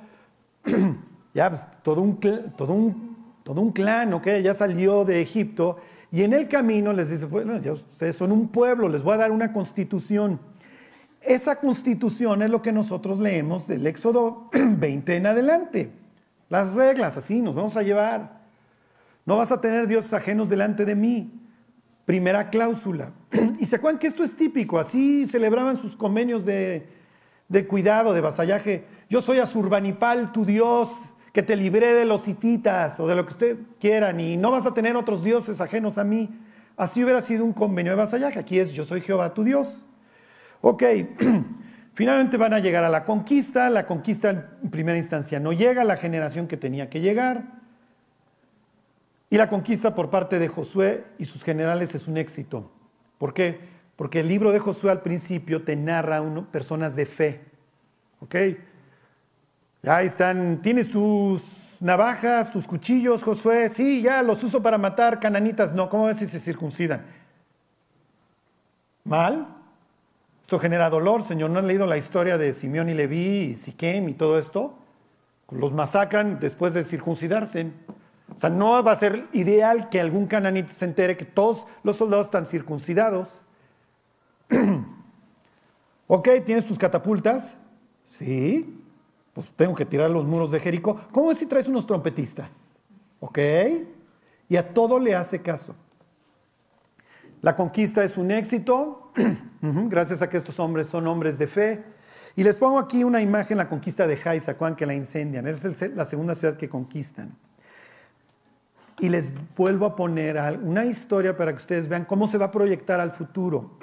[1.35, 3.08] ya pues, todo, un, todo, un,
[3.49, 4.27] todo un clan, ¿ok?
[4.43, 5.77] Ya salió de Egipto
[6.11, 9.17] y en el camino les dice, bueno, ya ustedes son un pueblo, les voy a
[9.17, 10.39] dar una constitución.
[11.19, 15.89] Esa constitución es lo que nosotros leemos del Éxodo 20 en adelante.
[16.47, 18.39] Las reglas, así nos vamos a llevar.
[19.25, 21.33] No vas a tener dioses ajenos delante de mí.
[22.05, 23.13] Primera cláusula.
[23.59, 26.87] Y se acuerdan que esto es típico, así celebraban sus convenios de,
[27.47, 28.85] de cuidado, de vasallaje.
[29.09, 33.33] Yo soy Azurbanipal, tu dios, que te libré de los hititas o de lo que
[33.33, 36.29] ustedes quieran y no vas a tener otros dioses ajenos a mí.
[36.75, 38.39] Así hubiera sido un convenio de vasallaje.
[38.39, 39.85] Aquí es yo soy Jehová tu Dios.
[40.61, 40.83] Ok,
[41.93, 43.69] finalmente van a llegar a la conquista.
[43.69, 47.59] La conquista en primera instancia no llega la generación que tenía que llegar.
[49.29, 52.71] Y la conquista por parte de Josué y sus generales es un éxito.
[53.17, 53.59] ¿Por qué?
[53.95, 57.41] Porque el libro de Josué al principio te narra uno, personas de fe.
[58.21, 58.35] ¿Ok?
[59.81, 63.69] Ya están, tienes tus navajas, tus cuchillos, Josué.
[63.69, 65.73] Sí, ya los uso para matar cananitas.
[65.73, 67.05] No, ¿cómo ves si se circuncidan?
[69.05, 69.47] ¿Mal?
[70.41, 71.51] Esto genera dolor, Señor.
[71.51, 74.77] ¿No han leído la historia de Simeón y Leví y Siquem y todo esto?
[75.49, 77.71] Los masacran después de circuncidarse.
[78.35, 81.95] O sea, no va a ser ideal que algún cananita se entere que todos los
[81.95, 83.29] soldados están circuncidados.
[86.07, 87.55] ok, ¿tienes tus catapultas?
[88.07, 88.75] Sí
[89.39, 90.99] pues tengo que tirar los muros de Jericó.
[91.13, 92.51] ¿Cómo es si traes unos trompetistas?
[93.21, 93.39] ¿Ok?
[94.49, 95.75] Y a todo le hace caso.
[97.41, 99.13] La conquista es un éxito,
[99.61, 101.83] gracias a que estos hombres son hombres de fe.
[102.35, 105.47] Y les pongo aquí una imagen, la conquista de Juan, que la incendian.
[105.47, 105.63] Es
[105.95, 107.33] la segunda ciudad que conquistan.
[108.99, 112.51] Y les vuelvo a poner una historia para que ustedes vean cómo se va a
[112.51, 113.77] proyectar al futuro.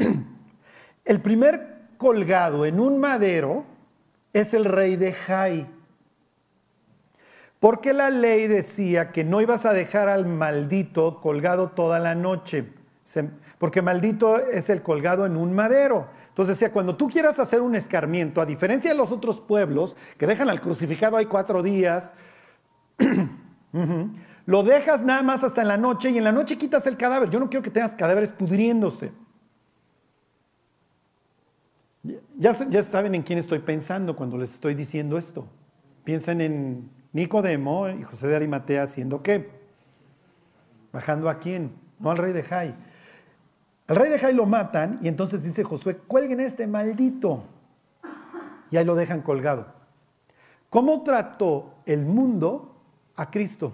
[1.06, 3.75] El primer colgado en un madero
[4.40, 5.66] es el rey de Jai.
[7.58, 12.66] Porque la ley decía que no ibas a dejar al maldito colgado toda la noche.
[13.58, 16.08] Porque maldito es el colgado en un madero.
[16.28, 20.26] Entonces decía, cuando tú quieras hacer un escarmiento, a diferencia de los otros pueblos que
[20.26, 22.12] dejan al crucificado ahí cuatro días,
[24.44, 27.30] lo dejas nada más hasta en la noche y en la noche quitas el cadáver.
[27.30, 29.12] Yo no quiero que tengas cadáveres pudriéndose.
[32.38, 35.46] Ya, saben en quién estoy pensando cuando les estoy diciendo esto.
[36.04, 39.50] Piensen en Nicodemo y José de Arimatea haciendo qué?
[40.92, 41.72] Bajando a quién?
[41.98, 42.74] No al rey de Jai.
[43.88, 47.44] Al rey de Jai lo matan y entonces dice Josué, cuelguen este maldito.
[48.70, 49.66] Y ahí lo dejan colgado.
[50.70, 52.76] ¿Cómo trató el mundo
[53.14, 53.72] a Cristo?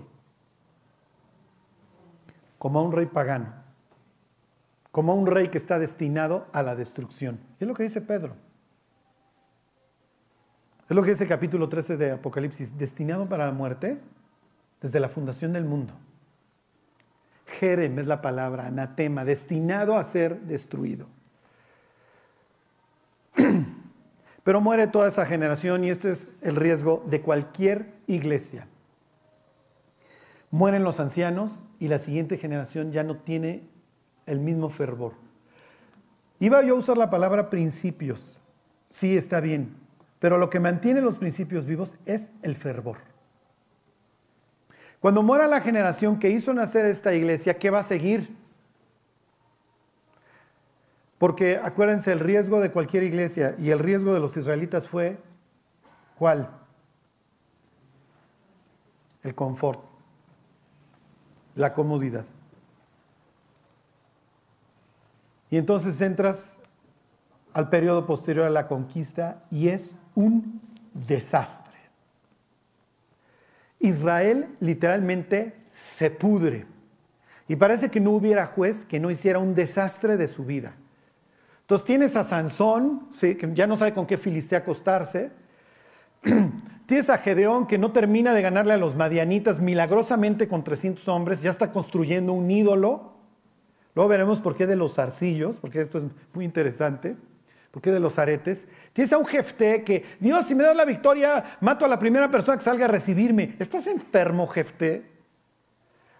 [2.58, 3.61] Como a un rey pagano
[4.92, 7.40] como un rey que está destinado a la destrucción.
[7.58, 8.36] Es lo que dice Pedro.
[10.88, 13.98] Es lo que dice el capítulo 13 de Apocalipsis, destinado para la muerte
[14.82, 15.94] desde la fundación del mundo.
[17.58, 21.06] Jerem es la palabra, anatema, destinado a ser destruido.
[24.44, 28.66] Pero muere toda esa generación y este es el riesgo de cualquier iglesia.
[30.50, 33.71] Mueren los ancianos y la siguiente generación ya no tiene
[34.26, 35.14] el mismo fervor.
[36.40, 38.40] Iba yo a usar la palabra principios.
[38.88, 39.76] Sí, está bien.
[40.18, 42.98] Pero lo que mantiene los principios vivos es el fervor.
[45.00, 48.36] Cuando muera la generación que hizo nacer esta iglesia, ¿qué va a seguir?
[51.18, 55.18] Porque acuérdense, el riesgo de cualquier iglesia y el riesgo de los israelitas fue,
[56.18, 56.50] ¿cuál?
[59.22, 59.80] El confort,
[61.54, 62.26] la comodidad.
[65.52, 66.56] Y entonces entras
[67.52, 70.62] al periodo posterior a la conquista y es un
[70.94, 71.76] desastre.
[73.78, 76.64] Israel literalmente se pudre.
[77.48, 80.74] Y parece que no hubiera juez que no hiciera un desastre de su vida.
[81.60, 85.32] Entonces tienes a Sansón, que ya no sabe con qué filistea acostarse.
[86.86, 91.42] tienes a Gedeón que no termina de ganarle a los madianitas milagrosamente con 300 hombres,
[91.42, 93.11] ya está construyendo un ídolo.
[93.94, 97.16] Luego veremos por qué de los arcillos, porque esto es muy interesante.
[97.70, 98.66] ¿Por qué de los aretes?
[98.92, 102.30] Tienes a un jefté que, Dios, si me das la victoria, mato a la primera
[102.30, 103.56] persona que salga a recibirme.
[103.58, 105.10] ¿Estás enfermo, jefté?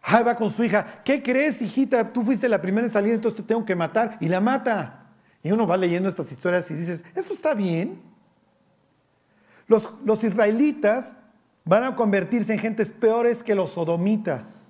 [0.02, 1.02] Ay, va con su hija.
[1.04, 2.12] ¿Qué crees, hijita?
[2.12, 4.16] Tú fuiste la primera en salir, entonces te tengo que matar.
[4.20, 5.10] Y la mata.
[5.42, 8.00] Y uno va leyendo estas historias y dices, ¿esto está bien?
[9.66, 11.14] Los israelitas
[11.64, 14.61] van a convertirse en gentes peores que los sodomitas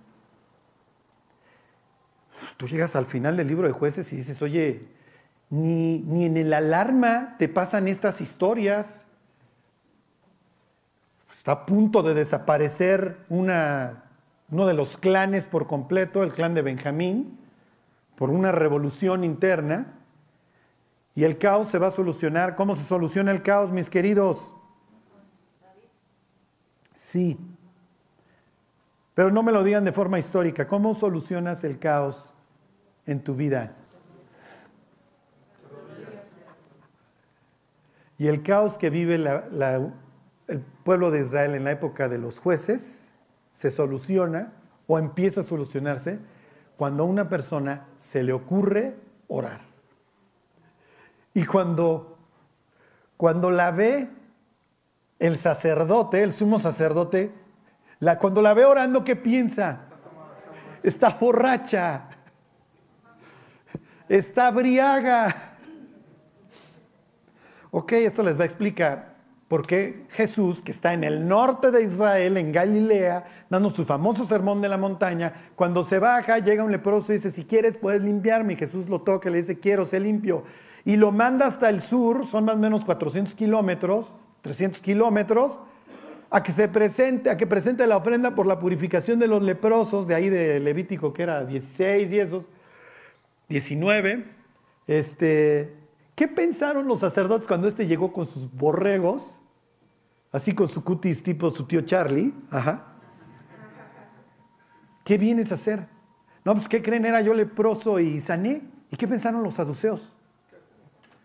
[2.57, 4.87] tú llegas al final del libro de jueces y dices, oye,
[5.51, 9.05] ni, en el alarma te pasan estas historias.
[11.35, 14.05] está a punto de desaparecer una,
[14.51, 17.39] uno de los clanes por completo, el clan de Benjamín,
[18.17, 19.99] por una revolución interna.
[21.15, 22.57] Y el caos se va a solucionar.
[22.57, 24.55] ¿Cómo se soluciona el caos, mis queridos?
[26.95, 27.39] Sí.
[29.15, 30.67] Pero no me lo digan de forma histórica.
[30.67, 32.35] ¿Cómo solucionas el caos
[33.07, 33.77] en tu vida?
[38.19, 43.07] Y el caos que vive el pueblo de Israel en la época de los jueces
[43.53, 44.53] se soluciona
[44.87, 46.19] o empieza a solucionarse
[46.77, 48.97] cuando a una persona se le ocurre
[49.29, 49.61] orar.
[51.35, 52.17] Y cuando,
[53.17, 54.09] cuando la ve
[55.19, 57.33] el sacerdote, el sumo sacerdote,
[58.19, 59.81] cuando la ve orando, ¿qué piensa?
[60.83, 62.09] Está borracha,
[64.09, 65.35] está briaga.
[67.71, 69.13] Ok, esto les va a explicar
[69.47, 74.25] por qué Jesús, que está en el norte de Israel, en Galilea, dando su famoso
[74.25, 78.03] sermón de la montaña, cuando se baja, llega un leproso y dice, si quieres puedes
[78.03, 78.55] limpiarme.
[78.55, 80.43] Y Jesús lo toca le dice, quiero, sé limpio.
[80.85, 85.61] Y lo manda hasta el sur, son más o menos 400 kilómetros, 300 kilómetros,
[86.33, 90.09] a que se presente, a que presente la ofrenda por la purificación de los leprosos,
[90.09, 92.49] de ahí de Levítico que era 16 y esos,
[93.49, 94.25] 19,
[94.87, 95.83] este,
[96.15, 99.41] ¿Qué pensaron los sacerdotes cuando este llegó con sus borregos?
[100.31, 102.33] Así con su cutis tipo su tío Charlie.
[102.51, 102.87] Ajá.
[105.05, 105.87] ¿Qué vienes a hacer?
[106.45, 107.07] No, pues ¿qué creen?
[107.07, 108.63] Era yo leproso y sané.
[108.91, 110.13] ¿Y qué pensaron los saduceos?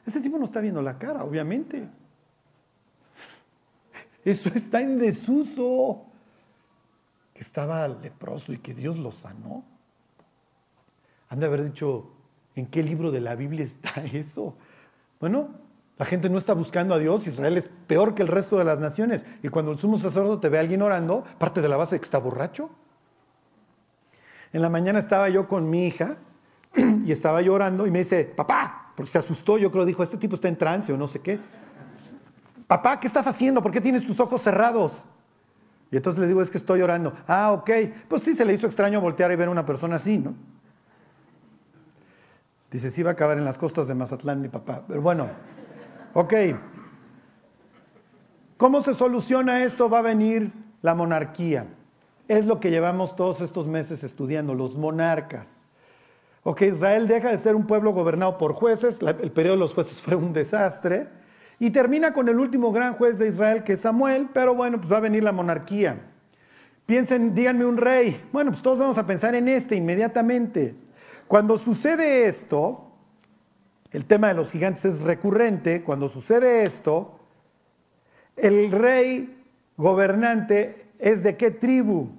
[0.05, 1.87] Este tipo no está viendo la cara, obviamente.
[4.27, 6.03] Eso está en desuso.
[7.33, 9.63] Que estaba leproso y que Dios lo sanó.
[11.29, 12.11] Han de haber dicho,
[12.53, 14.53] ¿en qué libro de la Biblia está eso?
[15.21, 15.51] Bueno,
[15.97, 18.79] la gente no está buscando a Dios, Israel es peor que el resto de las
[18.79, 19.23] naciones.
[19.43, 22.05] Y cuando el sumo sacerdote ve a alguien orando, parte de la base de que
[22.05, 22.69] está borracho.
[24.51, 26.17] En la mañana estaba yo con mi hija
[26.75, 30.35] y estaba llorando y me dice, papá, porque se asustó, yo creo, dijo, este tipo
[30.35, 31.39] está en trance o no sé qué.
[32.67, 33.63] Papá, ¿qué estás haciendo?
[33.63, 35.03] ¿Por qué tienes tus ojos cerrados?
[35.89, 37.13] Y entonces le digo, es que estoy llorando.
[37.25, 37.69] Ah, ok.
[38.09, 40.35] Pues sí, se le hizo extraño voltear y ver a una persona así, ¿no?
[42.69, 44.83] Dice, sí va a acabar en las costas de Mazatlán mi papá.
[44.85, 45.29] Pero bueno,
[46.13, 46.33] ok.
[48.57, 49.89] ¿Cómo se soluciona esto?
[49.89, 50.51] Va a venir
[50.81, 51.67] la monarquía.
[52.27, 55.63] Es lo que llevamos todos estos meses estudiando, los monarcas.
[56.43, 60.01] Ok, Israel deja de ser un pueblo gobernado por jueces, el periodo de los jueces
[60.01, 61.09] fue un desastre,
[61.59, 64.91] y termina con el último gran juez de Israel, que es Samuel, pero bueno, pues
[64.91, 65.99] va a venir la monarquía.
[66.85, 68.23] Piensen, díganme un rey.
[68.31, 70.75] Bueno, pues todos vamos a pensar en este inmediatamente.
[71.27, 72.91] Cuando sucede esto,
[73.91, 77.19] el tema de los gigantes es recurrente, cuando sucede esto,
[78.35, 79.43] el rey
[79.75, 82.09] gobernante es de qué tribu?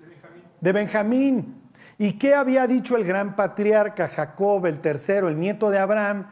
[0.00, 0.42] De Benjamín.
[0.60, 1.62] De Benjamín.
[1.98, 6.26] ¿Y qué había dicho el gran patriarca Jacob, el tercero, el nieto de Abraham?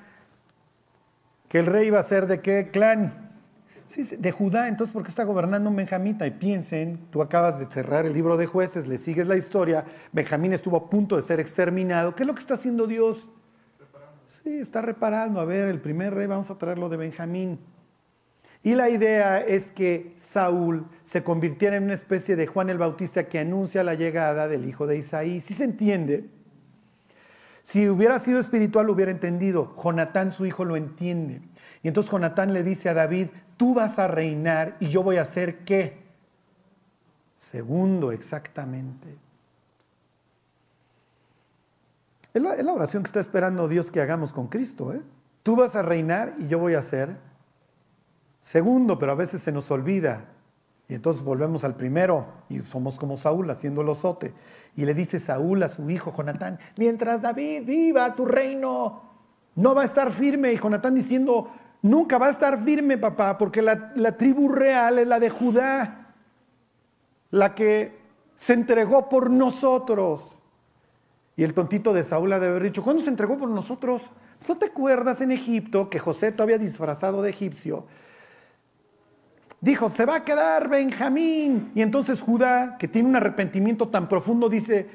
[1.55, 3.31] Que el rey iba a ser de qué clan?
[4.19, 6.27] de Judá, entonces ¿por qué está gobernando un benjamita?
[6.27, 10.53] Y piensen, tú acabas de cerrar el libro de jueces, le sigues la historia, Benjamín
[10.53, 12.17] estuvo a punto de ser exterminado.
[12.17, 13.29] ¿Qué es lo que está haciendo Dios?
[14.27, 15.39] Sí, está reparando.
[15.39, 17.61] A ver, el primer rey vamos a traerlo de Benjamín.
[18.65, 23.29] Y la idea es que Saúl se convirtiera en una especie de Juan el Bautista
[23.29, 25.41] que anuncia la llegada del hijo de Isaí.
[25.41, 26.29] Si se entiende?
[27.65, 29.75] Si hubiera sido espiritual, lo hubiera entendido.
[29.83, 31.41] Jonatán, su hijo, lo entiende.
[31.83, 35.23] Y entonces Jonatán le dice a David, tú vas a reinar y yo voy a
[35.23, 36.05] hacer qué?
[37.39, 39.17] Segundo, exactamente.
[42.35, 44.93] Es la, oración que está esperando Dios que hagamos con Cristo.
[44.93, 45.01] ¿eh?
[45.43, 47.17] Tú vas a reinar y yo voy a hacer
[48.41, 50.27] segundo, pero a veces se nos olvida.
[50.89, 54.35] Y entonces volvemos al primero y somos como Saúl haciendo el osote.
[54.77, 59.03] Y le dice Saúl a su hijo Jonatán, mientras David viva tu reino,
[59.55, 60.53] no va a estar firme.
[60.53, 61.51] Y Jonatán diciendo,
[61.85, 66.15] Nunca va a estar firme, papá, porque la, tribu real es la de Judá,
[67.31, 67.99] la que
[68.35, 70.39] se entregó por nosotros.
[71.37, 74.01] Y el tontito de Saúl ha de haber dicho, ¿cuándo se entregó por nosotros?
[74.49, 77.85] ¿No te acuerdas en Egipto que José todavía disfrazado de egipcio?
[79.65, 81.73] Dijo, se va a quedar Benjamín.
[81.75, 84.87] Y entonces Judá, que tiene un arrepentimiento tan profundo, dice,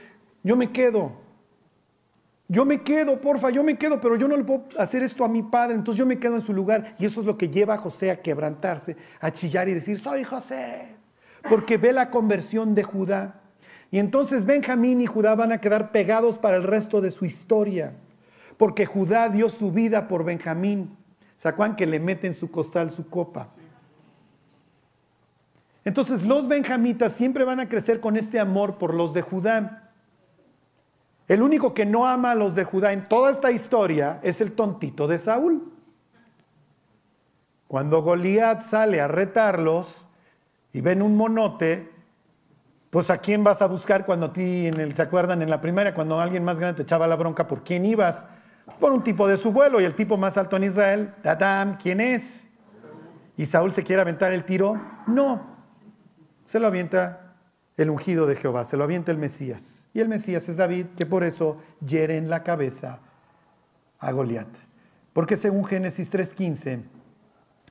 [0.44, 1.12] yo me quedo.
[2.48, 5.28] Yo me quedo, porfa, yo me quedo, pero yo no le puedo hacer esto a
[5.28, 6.94] mi padre, entonces yo me quedo en su lugar.
[7.00, 10.24] Y eso es lo que lleva a José a quebrantarse, a chillar y decir, soy
[10.24, 10.90] José,
[11.50, 13.42] porque ve la conversión de Judá.
[13.90, 17.96] Y entonces Benjamín y Judá van a quedar pegados para el resto de su historia,
[18.58, 20.96] porque Judá dio su vida por Benjamín.
[21.36, 23.50] ¿Se que le mete en su costal su copa?
[25.86, 29.92] Entonces los benjamitas siempre van a crecer con este amor por los de Judá.
[31.28, 34.54] El único que no ama a los de Judá en toda esta historia es el
[34.54, 35.72] tontito de Saúl.
[37.68, 40.08] Cuando Goliat sale a retarlos
[40.74, 41.92] y ven un monote,
[42.90, 46.20] pues a quién vas a buscar cuando a ti, ¿se acuerdan en la primera, cuando
[46.20, 48.26] alguien más grande te echaba la bronca, ¿por quién ibas?
[48.80, 52.02] Por un tipo de su vuelo y el tipo más alto en Israel, Dadam, ¿quién
[52.02, 52.48] es?
[53.38, 54.74] ¿Y Saúl se quiere aventar el tiro?
[55.06, 55.59] No,
[56.50, 57.36] se lo avienta
[57.78, 59.86] el ungido de Jehová, se lo avienta el Mesías.
[59.94, 63.02] Y el Mesías es David, que por eso hiere en la cabeza
[64.00, 64.48] a Goliat.
[65.14, 66.82] Porque según Génesis 3.15,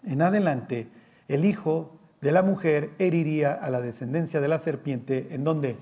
[0.06, 0.86] en adelante,
[1.26, 5.26] el hijo de la mujer heriría a la descendencia de la serpiente.
[5.32, 5.76] ¿En dónde?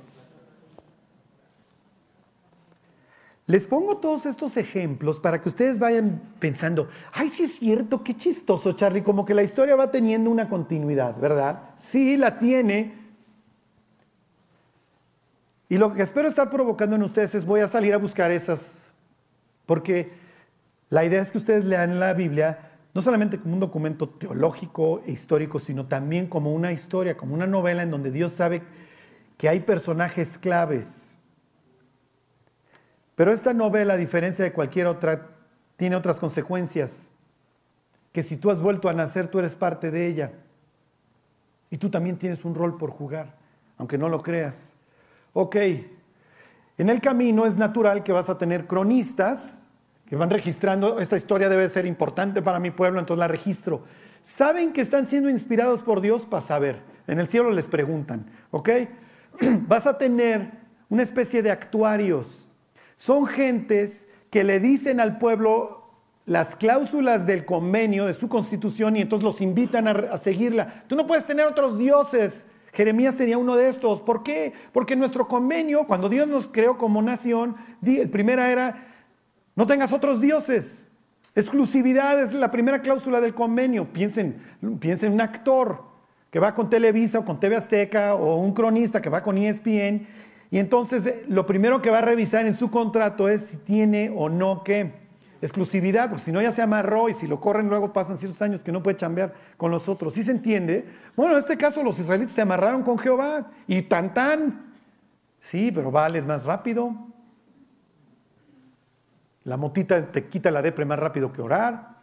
[3.47, 8.15] Les pongo todos estos ejemplos para que ustedes vayan pensando, ay, sí es cierto, qué
[8.15, 11.71] chistoso, Charlie, como que la historia va teniendo una continuidad, ¿verdad?
[11.79, 12.95] Sí, la tiene.
[15.69, 18.93] Y lo que espero estar provocando en ustedes es voy a salir a buscar esas,
[19.65, 20.13] porque
[20.91, 22.67] la idea es que ustedes lean la Biblia
[22.97, 27.47] no solamente como un documento teológico e histórico, sino también como una historia, como una
[27.47, 28.63] novela en donde Dios sabe
[29.37, 31.16] que hay personajes claves.
[33.17, 35.31] Pero esta novela, a diferencia de cualquier otra,
[35.77, 37.11] tiene otras consecuencias,
[38.13, 40.33] que si tú has vuelto a nacer, tú eres parte de ella.
[41.71, 43.35] Y tú también tienes un rol por jugar,
[43.77, 44.69] aunque no lo creas.
[45.33, 45.57] Ok,
[46.79, 49.63] en el camino es natural que vas a tener cronistas,
[50.07, 53.83] que van registrando, esta historia debe ser importante para mi pueblo, entonces la registro.
[54.23, 56.83] Saben que están siendo inspirados por Dios para saber.
[57.07, 58.71] En el cielo les preguntan, ¿ok?
[59.69, 60.51] Vas a tener
[60.89, 62.46] una especie de actuarios.
[62.97, 65.85] Son gentes que le dicen al pueblo
[66.25, 70.85] las cláusulas del convenio de su constitución y entonces los invitan a, seguirla.
[70.89, 72.45] Tú no puedes tener otros dioses.
[72.73, 74.01] Jeremías sería uno de estos.
[74.01, 74.53] ¿Por qué?
[74.73, 78.75] Porque nuestro convenio, cuando Dios nos creó como nación, el primera era
[79.57, 80.89] no tengas otros dioses.
[81.35, 83.91] Exclusividad es la primera cláusula del convenio.
[83.93, 84.37] Piensen,
[84.81, 85.83] piensen en un actor
[86.31, 90.07] que va con Televisa o con TV Azteca o un cronista que va con ESPN.
[90.51, 94.13] Y entonces eh, lo primero que va a revisar en su contrato es si tiene
[94.15, 95.07] o no qué
[95.43, 98.63] exclusividad, porque si no ya se amarró y si lo corren luego pasan ciertos años
[98.63, 100.15] que no puede chambear con los otros.
[100.15, 100.87] ¿Sí se entiende?
[101.15, 104.75] Bueno, en este caso los israelitas se amarraron con Jehová y tan tan.
[105.39, 106.95] Sí, pero vales más rápido.
[109.45, 111.97] La motita te quita la depre más rápido que orar.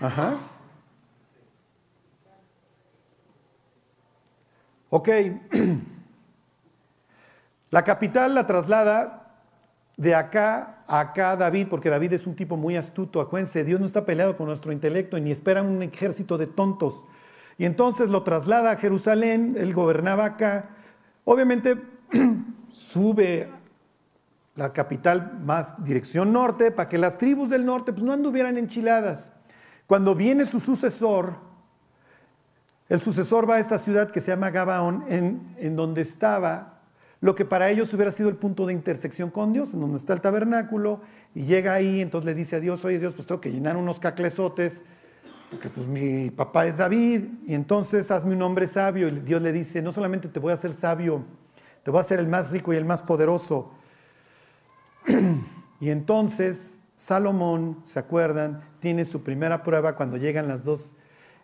[0.00, 0.38] Ajá.
[4.90, 5.08] Ok.
[7.70, 9.28] La capital la traslada
[9.96, 13.20] de acá a acá David, porque David es un tipo muy astuto.
[13.20, 17.04] Acuérdense, Dios no está peleado con nuestro intelecto ni espera un ejército de tontos.
[17.58, 20.70] Y entonces lo traslada a Jerusalén, él gobernaba acá.
[21.24, 21.76] Obviamente
[22.72, 23.50] sube
[24.54, 29.32] la capital más dirección norte, para que las tribus del norte pues, no anduvieran enchiladas.
[29.86, 31.36] Cuando viene su sucesor,
[32.88, 36.77] el sucesor va a esta ciudad que se llama Gabaón, en, en donde estaba
[37.20, 40.12] lo que para ellos hubiera sido el punto de intersección con Dios, en donde está
[40.12, 41.00] el tabernáculo,
[41.34, 43.98] y llega ahí, entonces le dice a Dios, oye Dios, pues tengo que llenar unos
[43.98, 44.84] caclesotes,
[45.50, 49.52] porque pues mi papá es David, y entonces hazme un hombre sabio, y Dios le
[49.52, 51.24] dice, no solamente te voy a hacer sabio,
[51.82, 53.72] te voy a hacer el más rico y el más poderoso,
[55.80, 58.60] y entonces Salomón, ¿se acuerdan?
[58.80, 60.94] Tiene su primera prueba cuando llegan las dos.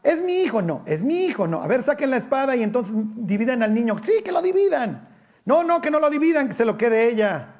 [0.02, 0.62] ¿Es mi hijo?
[0.62, 1.62] No, es mi hijo, no.
[1.62, 3.94] A ver, saquen la espada y entonces dividan al niño.
[4.02, 5.13] Sí, que lo dividan.
[5.44, 7.54] No, no, que no lo dividan, que se lo quede ella.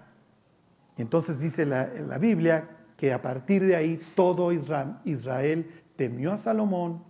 [0.97, 6.33] Y entonces dice la, la Biblia que a partir de ahí todo Israel, Israel temió
[6.33, 7.03] a Salomón.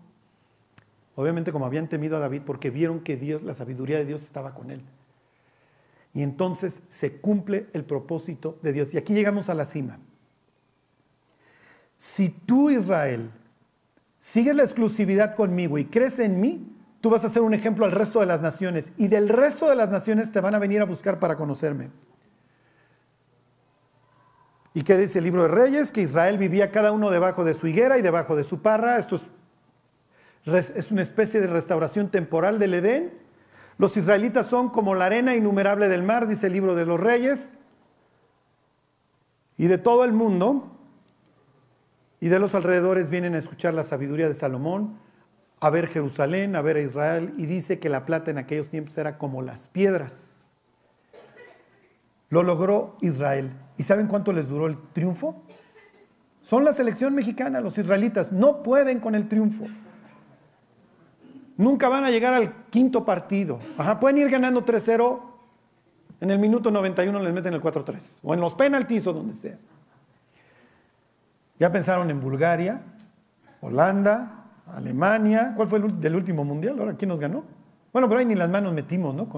[1.17, 4.55] Obviamente como habían temido a David porque vieron que Dios, la sabiduría de Dios estaba
[4.55, 4.83] con él.
[6.13, 8.95] Y entonces se cumple el propósito de Dios.
[8.95, 9.99] Y aquí llegamos a la cima.
[11.97, 13.31] Si tú, Israel,
[14.19, 16.74] sigues la exclusividad conmigo y crees en mí,
[17.05, 18.91] tú vas a ser un ejemplo al resto de las naciones.
[18.97, 21.91] Y del resto de las naciones te van a venir a buscar para conocerme.
[24.73, 25.93] ¿Y qué dice el libro de Reyes?
[25.93, 28.97] Que Israel vivía cada uno debajo de su higuera y debajo de su parra.
[28.97, 29.21] Esto
[30.47, 33.13] es, es una especie de restauración temporal del Edén.
[33.77, 37.53] Los israelitas son como la arena innumerable del mar, dice el libro de los reyes,
[39.59, 40.75] y de todo el mundo,
[42.19, 45.05] y de los alrededores vienen a escuchar la sabiduría de Salomón,
[45.61, 48.99] a ver Jerusalén, a ver a Israel, y dice que la plata en aquellos tiempos
[48.99, 50.35] era como las piedras.
[52.29, 53.53] Lo logró Israel.
[53.79, 55.43] ¿Y saben cuánto les duró el triunfo?
[56.43, 59.65] Son la selección mexicana, los israelitas, no pueden con el triunfo.
[61.57, 63.59] Nunca van a llegar al quinto partido.
[63.79, 65.21] Ajá, pueden ir ganando 3-0.
[66.21, 67.97] En el minuto 91 les meten el 4-3.
[68.23, 69.57] O en los penaltis o donde sea.
[71.59, 72.83] Ya pensaron en Bulgaria,
[73.61, 75.53] Holanda, Alemania.
[75.57, 76.79] ¿Cuál fue el del último mundial?
[76.79, 77.45] Ahora, ¿quién nos ganó?
[77.93, 79.29] Bueno, pero ahí ni las manos metimos, ¿no?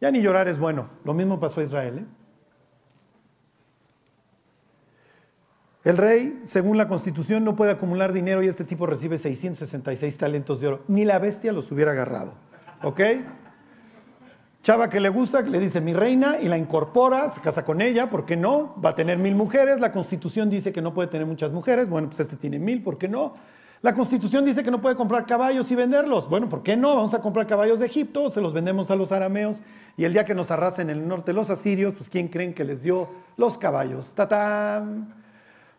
[0.00, 0.88] Ya ni llorar es bueno.
[1.04, 2.04] Lo mismo pasó a Israel, ¿eh?
[5.84, 10.60] El rey, según la constitución, no puede acumular dinero y este tipo recibe 666 talentos
[10.60, 10.84] de oro.
[10.88, 12.32] Ni la bestia los hubiera agarrado.
[12.82, 13.00] ¿Ok?
[14.64, 17.82] Chava que le gusta, que le dice mi reina y la incorpora, se casa con
[17.82, 18.74] ella, ¿por qué no?
[18.82, 22.08] Va a tener mil mujeres, la constitución dice que no puede tener muchas mujeres, bueno,
[22.08, 23.34] pues este tiene mil, ¿por qué no?
[23.82, 26.96] La constitución dice que no puede comprar caballos y venderlos, bueno, ¿por qué no?
[26.96, 29.60] Vamos a comprar caballos de Egipto, se los vendemos a los arameos
[29.98, 32.64] y el día que nos arrasen en el norte los asirios, pues ¿quién creen que
[32.64, 34.14] les dio los caballos?
[34.14, 35.12] ¡Tatán!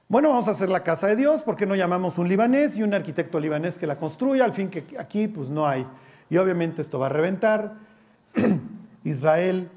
[0.07, 2.83] Bueno, vamos a hacer la casa de Dios, ¿por qué no llamamos un libanés y
[2.83, 4.45] un arquitecto libanés que la construya?
[4.45, 5.87] Al fin que aquí pues no hay.
[6.29, 7.73] Y obviamente esto va a reventar.
[9.05, 9.71] Israel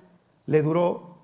[0.46, 1.18] le duró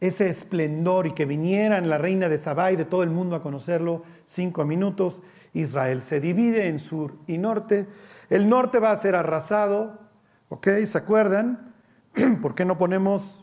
[0.00, 3.42] ese esplendor y que vinieran la reina de Sabá y de todo el mundo a
[3.42, 5.22] conocerlo cinco minutos.
[5.54, 7.88] Israel se divide en sur y norte.
[8.28, 9.98] El norte va a ser arrasado,
[10.50, 10.68] ¿ok?
[10.84, 11.72] ¿Se acuerdan?
[12.42, 13.42] ¿Por qué no ponemos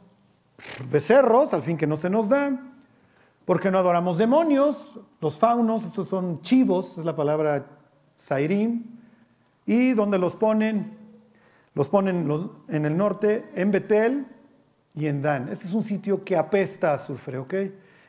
[0.91, 1.55] becerros?
[1.55, 2.69] Al fin que no se nos da
[3.45, 7.65] porque no adoramos demonios, los faunos, estos son chivos, es la palabra
[8.15, 8.85] Sairim,
[9.65, 10.97] y donde los ponen,
[11.73, 12.29] los ponen
[12.67, 14.27] en el norte, en Betel
[14.93, 15.49] y en Dan.
[15.49, 17.53] Este es un sitio que apesta a azufre, ¿ok?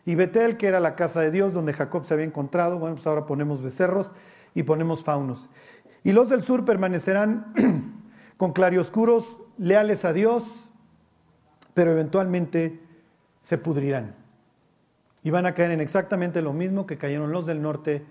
[0.07, 3.07] Y Betel, que era la casa de Dios donde Jacob se había encontrado, bueno, pues
[3.07, 4.13] ahora ponemos becerros
[4.55, 5.49] y ponemos faunos.
[6.03, 7.55] Y los del sur permanecerán
[8.37, 10.69] con claroscuros, leales a Dios,
[11.73, 12.81] pero eventualmente
[13.41, 14.15] se pudrirán
[15.25, 18.05] y van a caer en exactamente lo mismo que cayeron los del norte.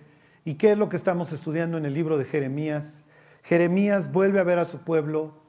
[0.43, 3.05] ¿Y qué es lo que estamos estudiando en el libro de Jeremías?
[3.43, 5.42] Jeremías vuelve a ver a su pueblo,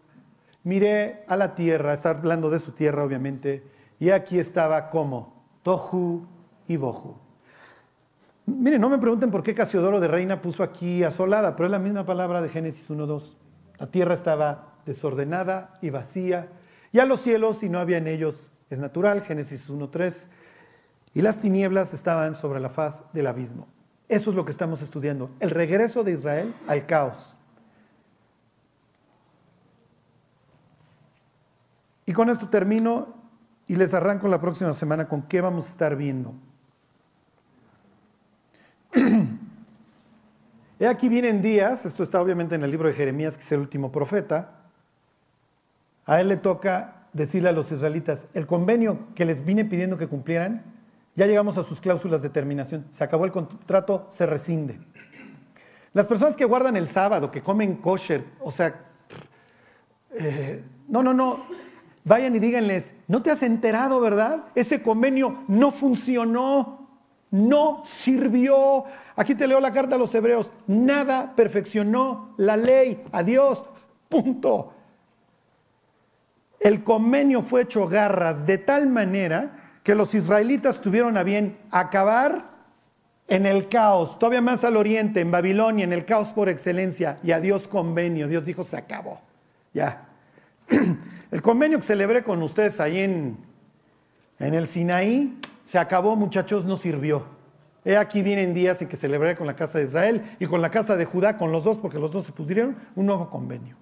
[0.65, 3.62] miré a la tierra, está hablando de su tierra obviamente,
[4.01, 6.27] y aquí estaba como Tohu
[6.67, 7.17] y Bohu.
[8.47, 11.79] Miren, no me pregunten por qué Casiodoro de Reina puso aquí asolada, pero es la
[11.79, 13.37] misma palabra de Génesis 1.2.
[13.79, 16.49] La tierra estaba desordenada y vacía,
[16.93, 20.27] y a los cielos y no había en ellos, es natural, Génesis 1.3
[21.15, 23.69] y las tinieblas estaban sobre la faz del abismo.
[24.09, 27.34] Eso es lo que estamos estudiando, el regreso de Israel al caos.
[32.07, 33.14] Y con esto termino
[33.66, 36.34] y les arranco la próxima semana con qué vamos a estar viendo.
[40.78, 43.61] He aquí vienen días, esto está obviamente en el libro de Jeremías, que es el
[43.61, 44.50] último profeta.
[46.05, 50.09] A él le toca decirle a los israelitas, el convenio que les vine pidiendo que
[50.09, 50.62] cumplieran,
[51.14, 52.86] ya llegamos a sus cláusulas de terminación.
[52.90, 54.80] Se acabó el contrato, se rescinde.
[55.92, 58.84] Las personas que guardan el sábado, que comen kosher, o sea,
[60.18, 61.38] eh, no, no, no,
[62.05, 64.44] vayan y díganles, ¿no te has enterado, verdad?
[64.55, 66.88] Ese convenio no funcionó,
[67.30, 68.84] no sirvió.
[69.16, 73.64] Aquí te leo la carta a los hebreos, nada perfeccionó la ley, adiós,
[74.09, 74.72] punto.
[76.61, 82.55] El convenio fue hecho garras de tal manera que los israelitas tuvieron a bien acabar
[83.28, 87.32] en el caos, todavía más al oriente, en Babilonia, en el caos por excelencia, y
[87.32, 88.28] a Dios convenio.
[88.28, 89.20] Dios dijo, se acabó.
[89.72, 90.09] Ya.
[91.35, 93.37] El convenio que celebré con ustedes ahí en,
[94.39, 97.24] en el Sinaí, se acabó, muchachos, no sirvió.
[97.85, 100.70] He aquí vienen días en que celebré con la casa de Israel y con la
[100.70, 103.74] casa de Judá, con los dos, porque los dos se pudieron, un nuevo convenio.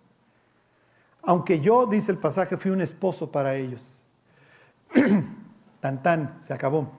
[1.21, 3.99] Aunque yo, dice el pasaje, fui un esposo para ellos.
[5.81, 6.91] Tan tan, se acabó.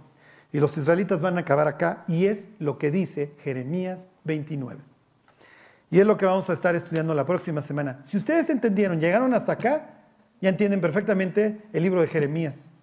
[0.51, 4.82] Y los israelitas van a acabar acá y es lo que dice Jeremías 29.
[5.89, 7.97] Y es lo que vamos a estar estudiando la próxima semana.
[8.04, 10.03] Si ustedes entendieron, llegaron hasta acá,
[10.44, 12.74] ya entienden perfectamente el libro de Jeremías.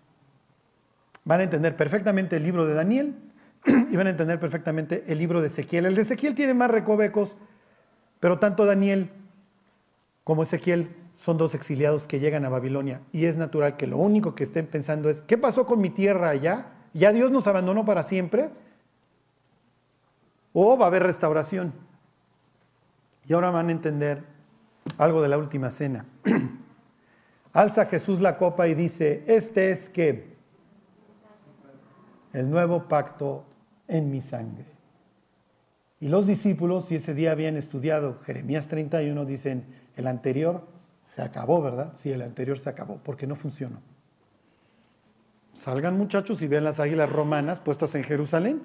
[1.27, 3.15] Van a entender perfectamente el libro de Daniel
[3.67, 5.85] y van a entender perfectamente el libro de Ezequiel.
[5.85, 7.37] El de Ezequiel tiene más recovecos,
[8.19, 9.11] pero tanto Daniel
[10.25, 14.35] como Ezequiel son dos exiliados que llegan a Babilonia y es natural que lo único
[14.35, 16.69] que estén pensando es, ¿qué pasó con mi tierra allá?
[16.95, 18.49] ¿Ya Dios nos abandonó para siempre?
[20.55, 21.75] ¿O va a haber restauración?
[23.29, 24.23] Y ahora van a entender
[24.97, 26.07] algo de la última cena.
[27.53, 30.37] Alza Jesús la copa y dice, este es que
[32.33, 33.45] el nuevo pacto
[33.89, 34.67] en mi sangre.
[35.99, 39.65] Y los discípulos, si ese día habían estudiado Jeremías 31, dicen,
[39.97, 40.67] el anterior
[41.03, 41.93] se acabó, ¿verdad?
[41.95, 43.81] Sí, el anterior se acabó, porque no funcionó.
[45.53, 48.63] Salgan muchachos y vean las águilas romanas puestas en Jerusalén.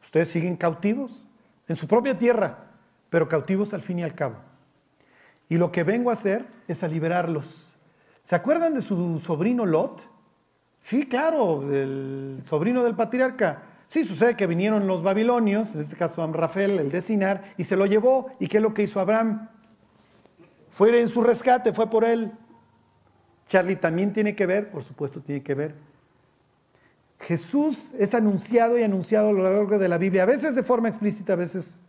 [0.00, 1.26] Ustedes siguen cautivos
[1.66, 2.64] en su propia tierra.
[3.10, 4.36] pero cautivos al fin y al cabo.
[5.48, 7.67] Y lo que vengo a hacer es a liberarlos.
[8.28, 10.06] ¿Se acuerdan de su sobrino Lot?
[10.78, 13.62] Sí, claro, el sobrino del patriarca.
[13.86, 17.74] Sí, sucede que vinieron los babilonios, en este caso Amrafel, el de Sinar, y se
[17.74, 18.26] lo llevó.
[18.38, 19.48] ¿Y qué es lo que hizo Abraham?
[20.70, 22.30] Fue en su rescate, fue por él.
[23.46, 25.74] Charlie también tiene que ver, por supuesto tiene que ver.
[27.20, 30.90] Jesús es anunciado y anunciado a lo largo de la Biblia, a veces de forma
[30.90, 31.80] explícita, a veces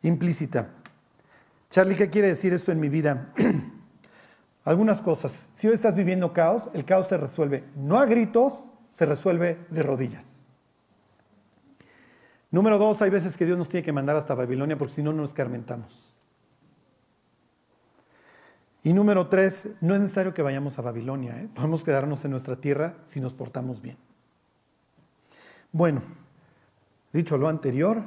[0.00, 0.70] implícita.
[1.68, 3.34] Charlie, ¿qué quiere decir esto en mi vida?
[4.64, 5.46] Algunas cosas.
[5.52, 9.82] Si hoy estás viviendo caos, el caos se resuelve no a gritos, se resuelve de
[9.82, 10.26] rodillas.
[12.50, 15.12] Número dos, hay veces que Dios nos tiene que mandar hasta Babilonia porque si no,
[15.12, 16.12] no nos escarmentamos.
[18.84, 21.48] Y número tres, no es necesario que vayamos a Babilonia, ¿eh?
[21.54, 23.96] podemos quedarnos en nuestra tierra si nos portamos bien.
[25.70, 26.02] Bueno,
[27.12, 28.02] dicho lo anterior,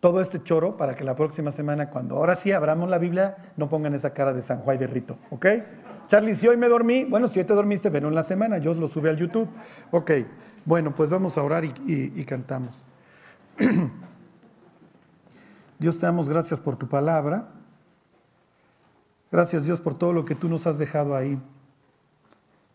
[0.00, 3.68] todo este choro para que la próxima semana, cuando ahora sí abramos la Biblia, no
[3.68, 5.46] pongan esa cara de San Juan de Rito, ¿ok?
[6.08, 8.74] Charlie, si hoy me dormí, bueno, si hoy te dormiste, pero en la semana, yo
[8.74, 9.48] lo sube al YouTube.
[9.90, 10.10] Ok,
[10.64, 12.74] bueno, pues vamos a orar y, y cantamos.
[15.78, 17.50] Dios te damos gracias por tu palabra.
[19.30, 21.38] Gracias Dios por todo lo que tú nos has dejado ahí.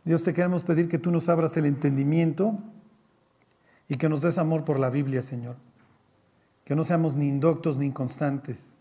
[0.06, 2.60] Dios te queremos pedir que tú nos abras el entendimiento
[3.88, 5.56] y que nos des amor por la Biblia, Señor.
[6.66, 8.76] Que no seamos ni indoctos ni inconstantes.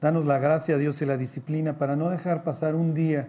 [0.00, 3.28] Danos la gracia, Dios, y la disciplina para no dejar pasar un día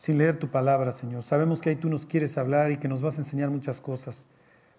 [0.00, 1.22] sin leer tu palabra, Señor.
[1.22, 4.16] Sabemos que ahí tú nos quieres hablar y que nos vas a enseñar muchas cosas.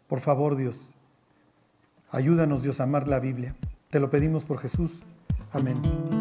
[0.07, 0.95] Por favor, Dios,
[2.09, 3.55] ayúdanos, Dios, a amar la Biblia.
[3.91, 5.03] Te lo pedimos por Jesús.
[5.51, 6.20] Amén.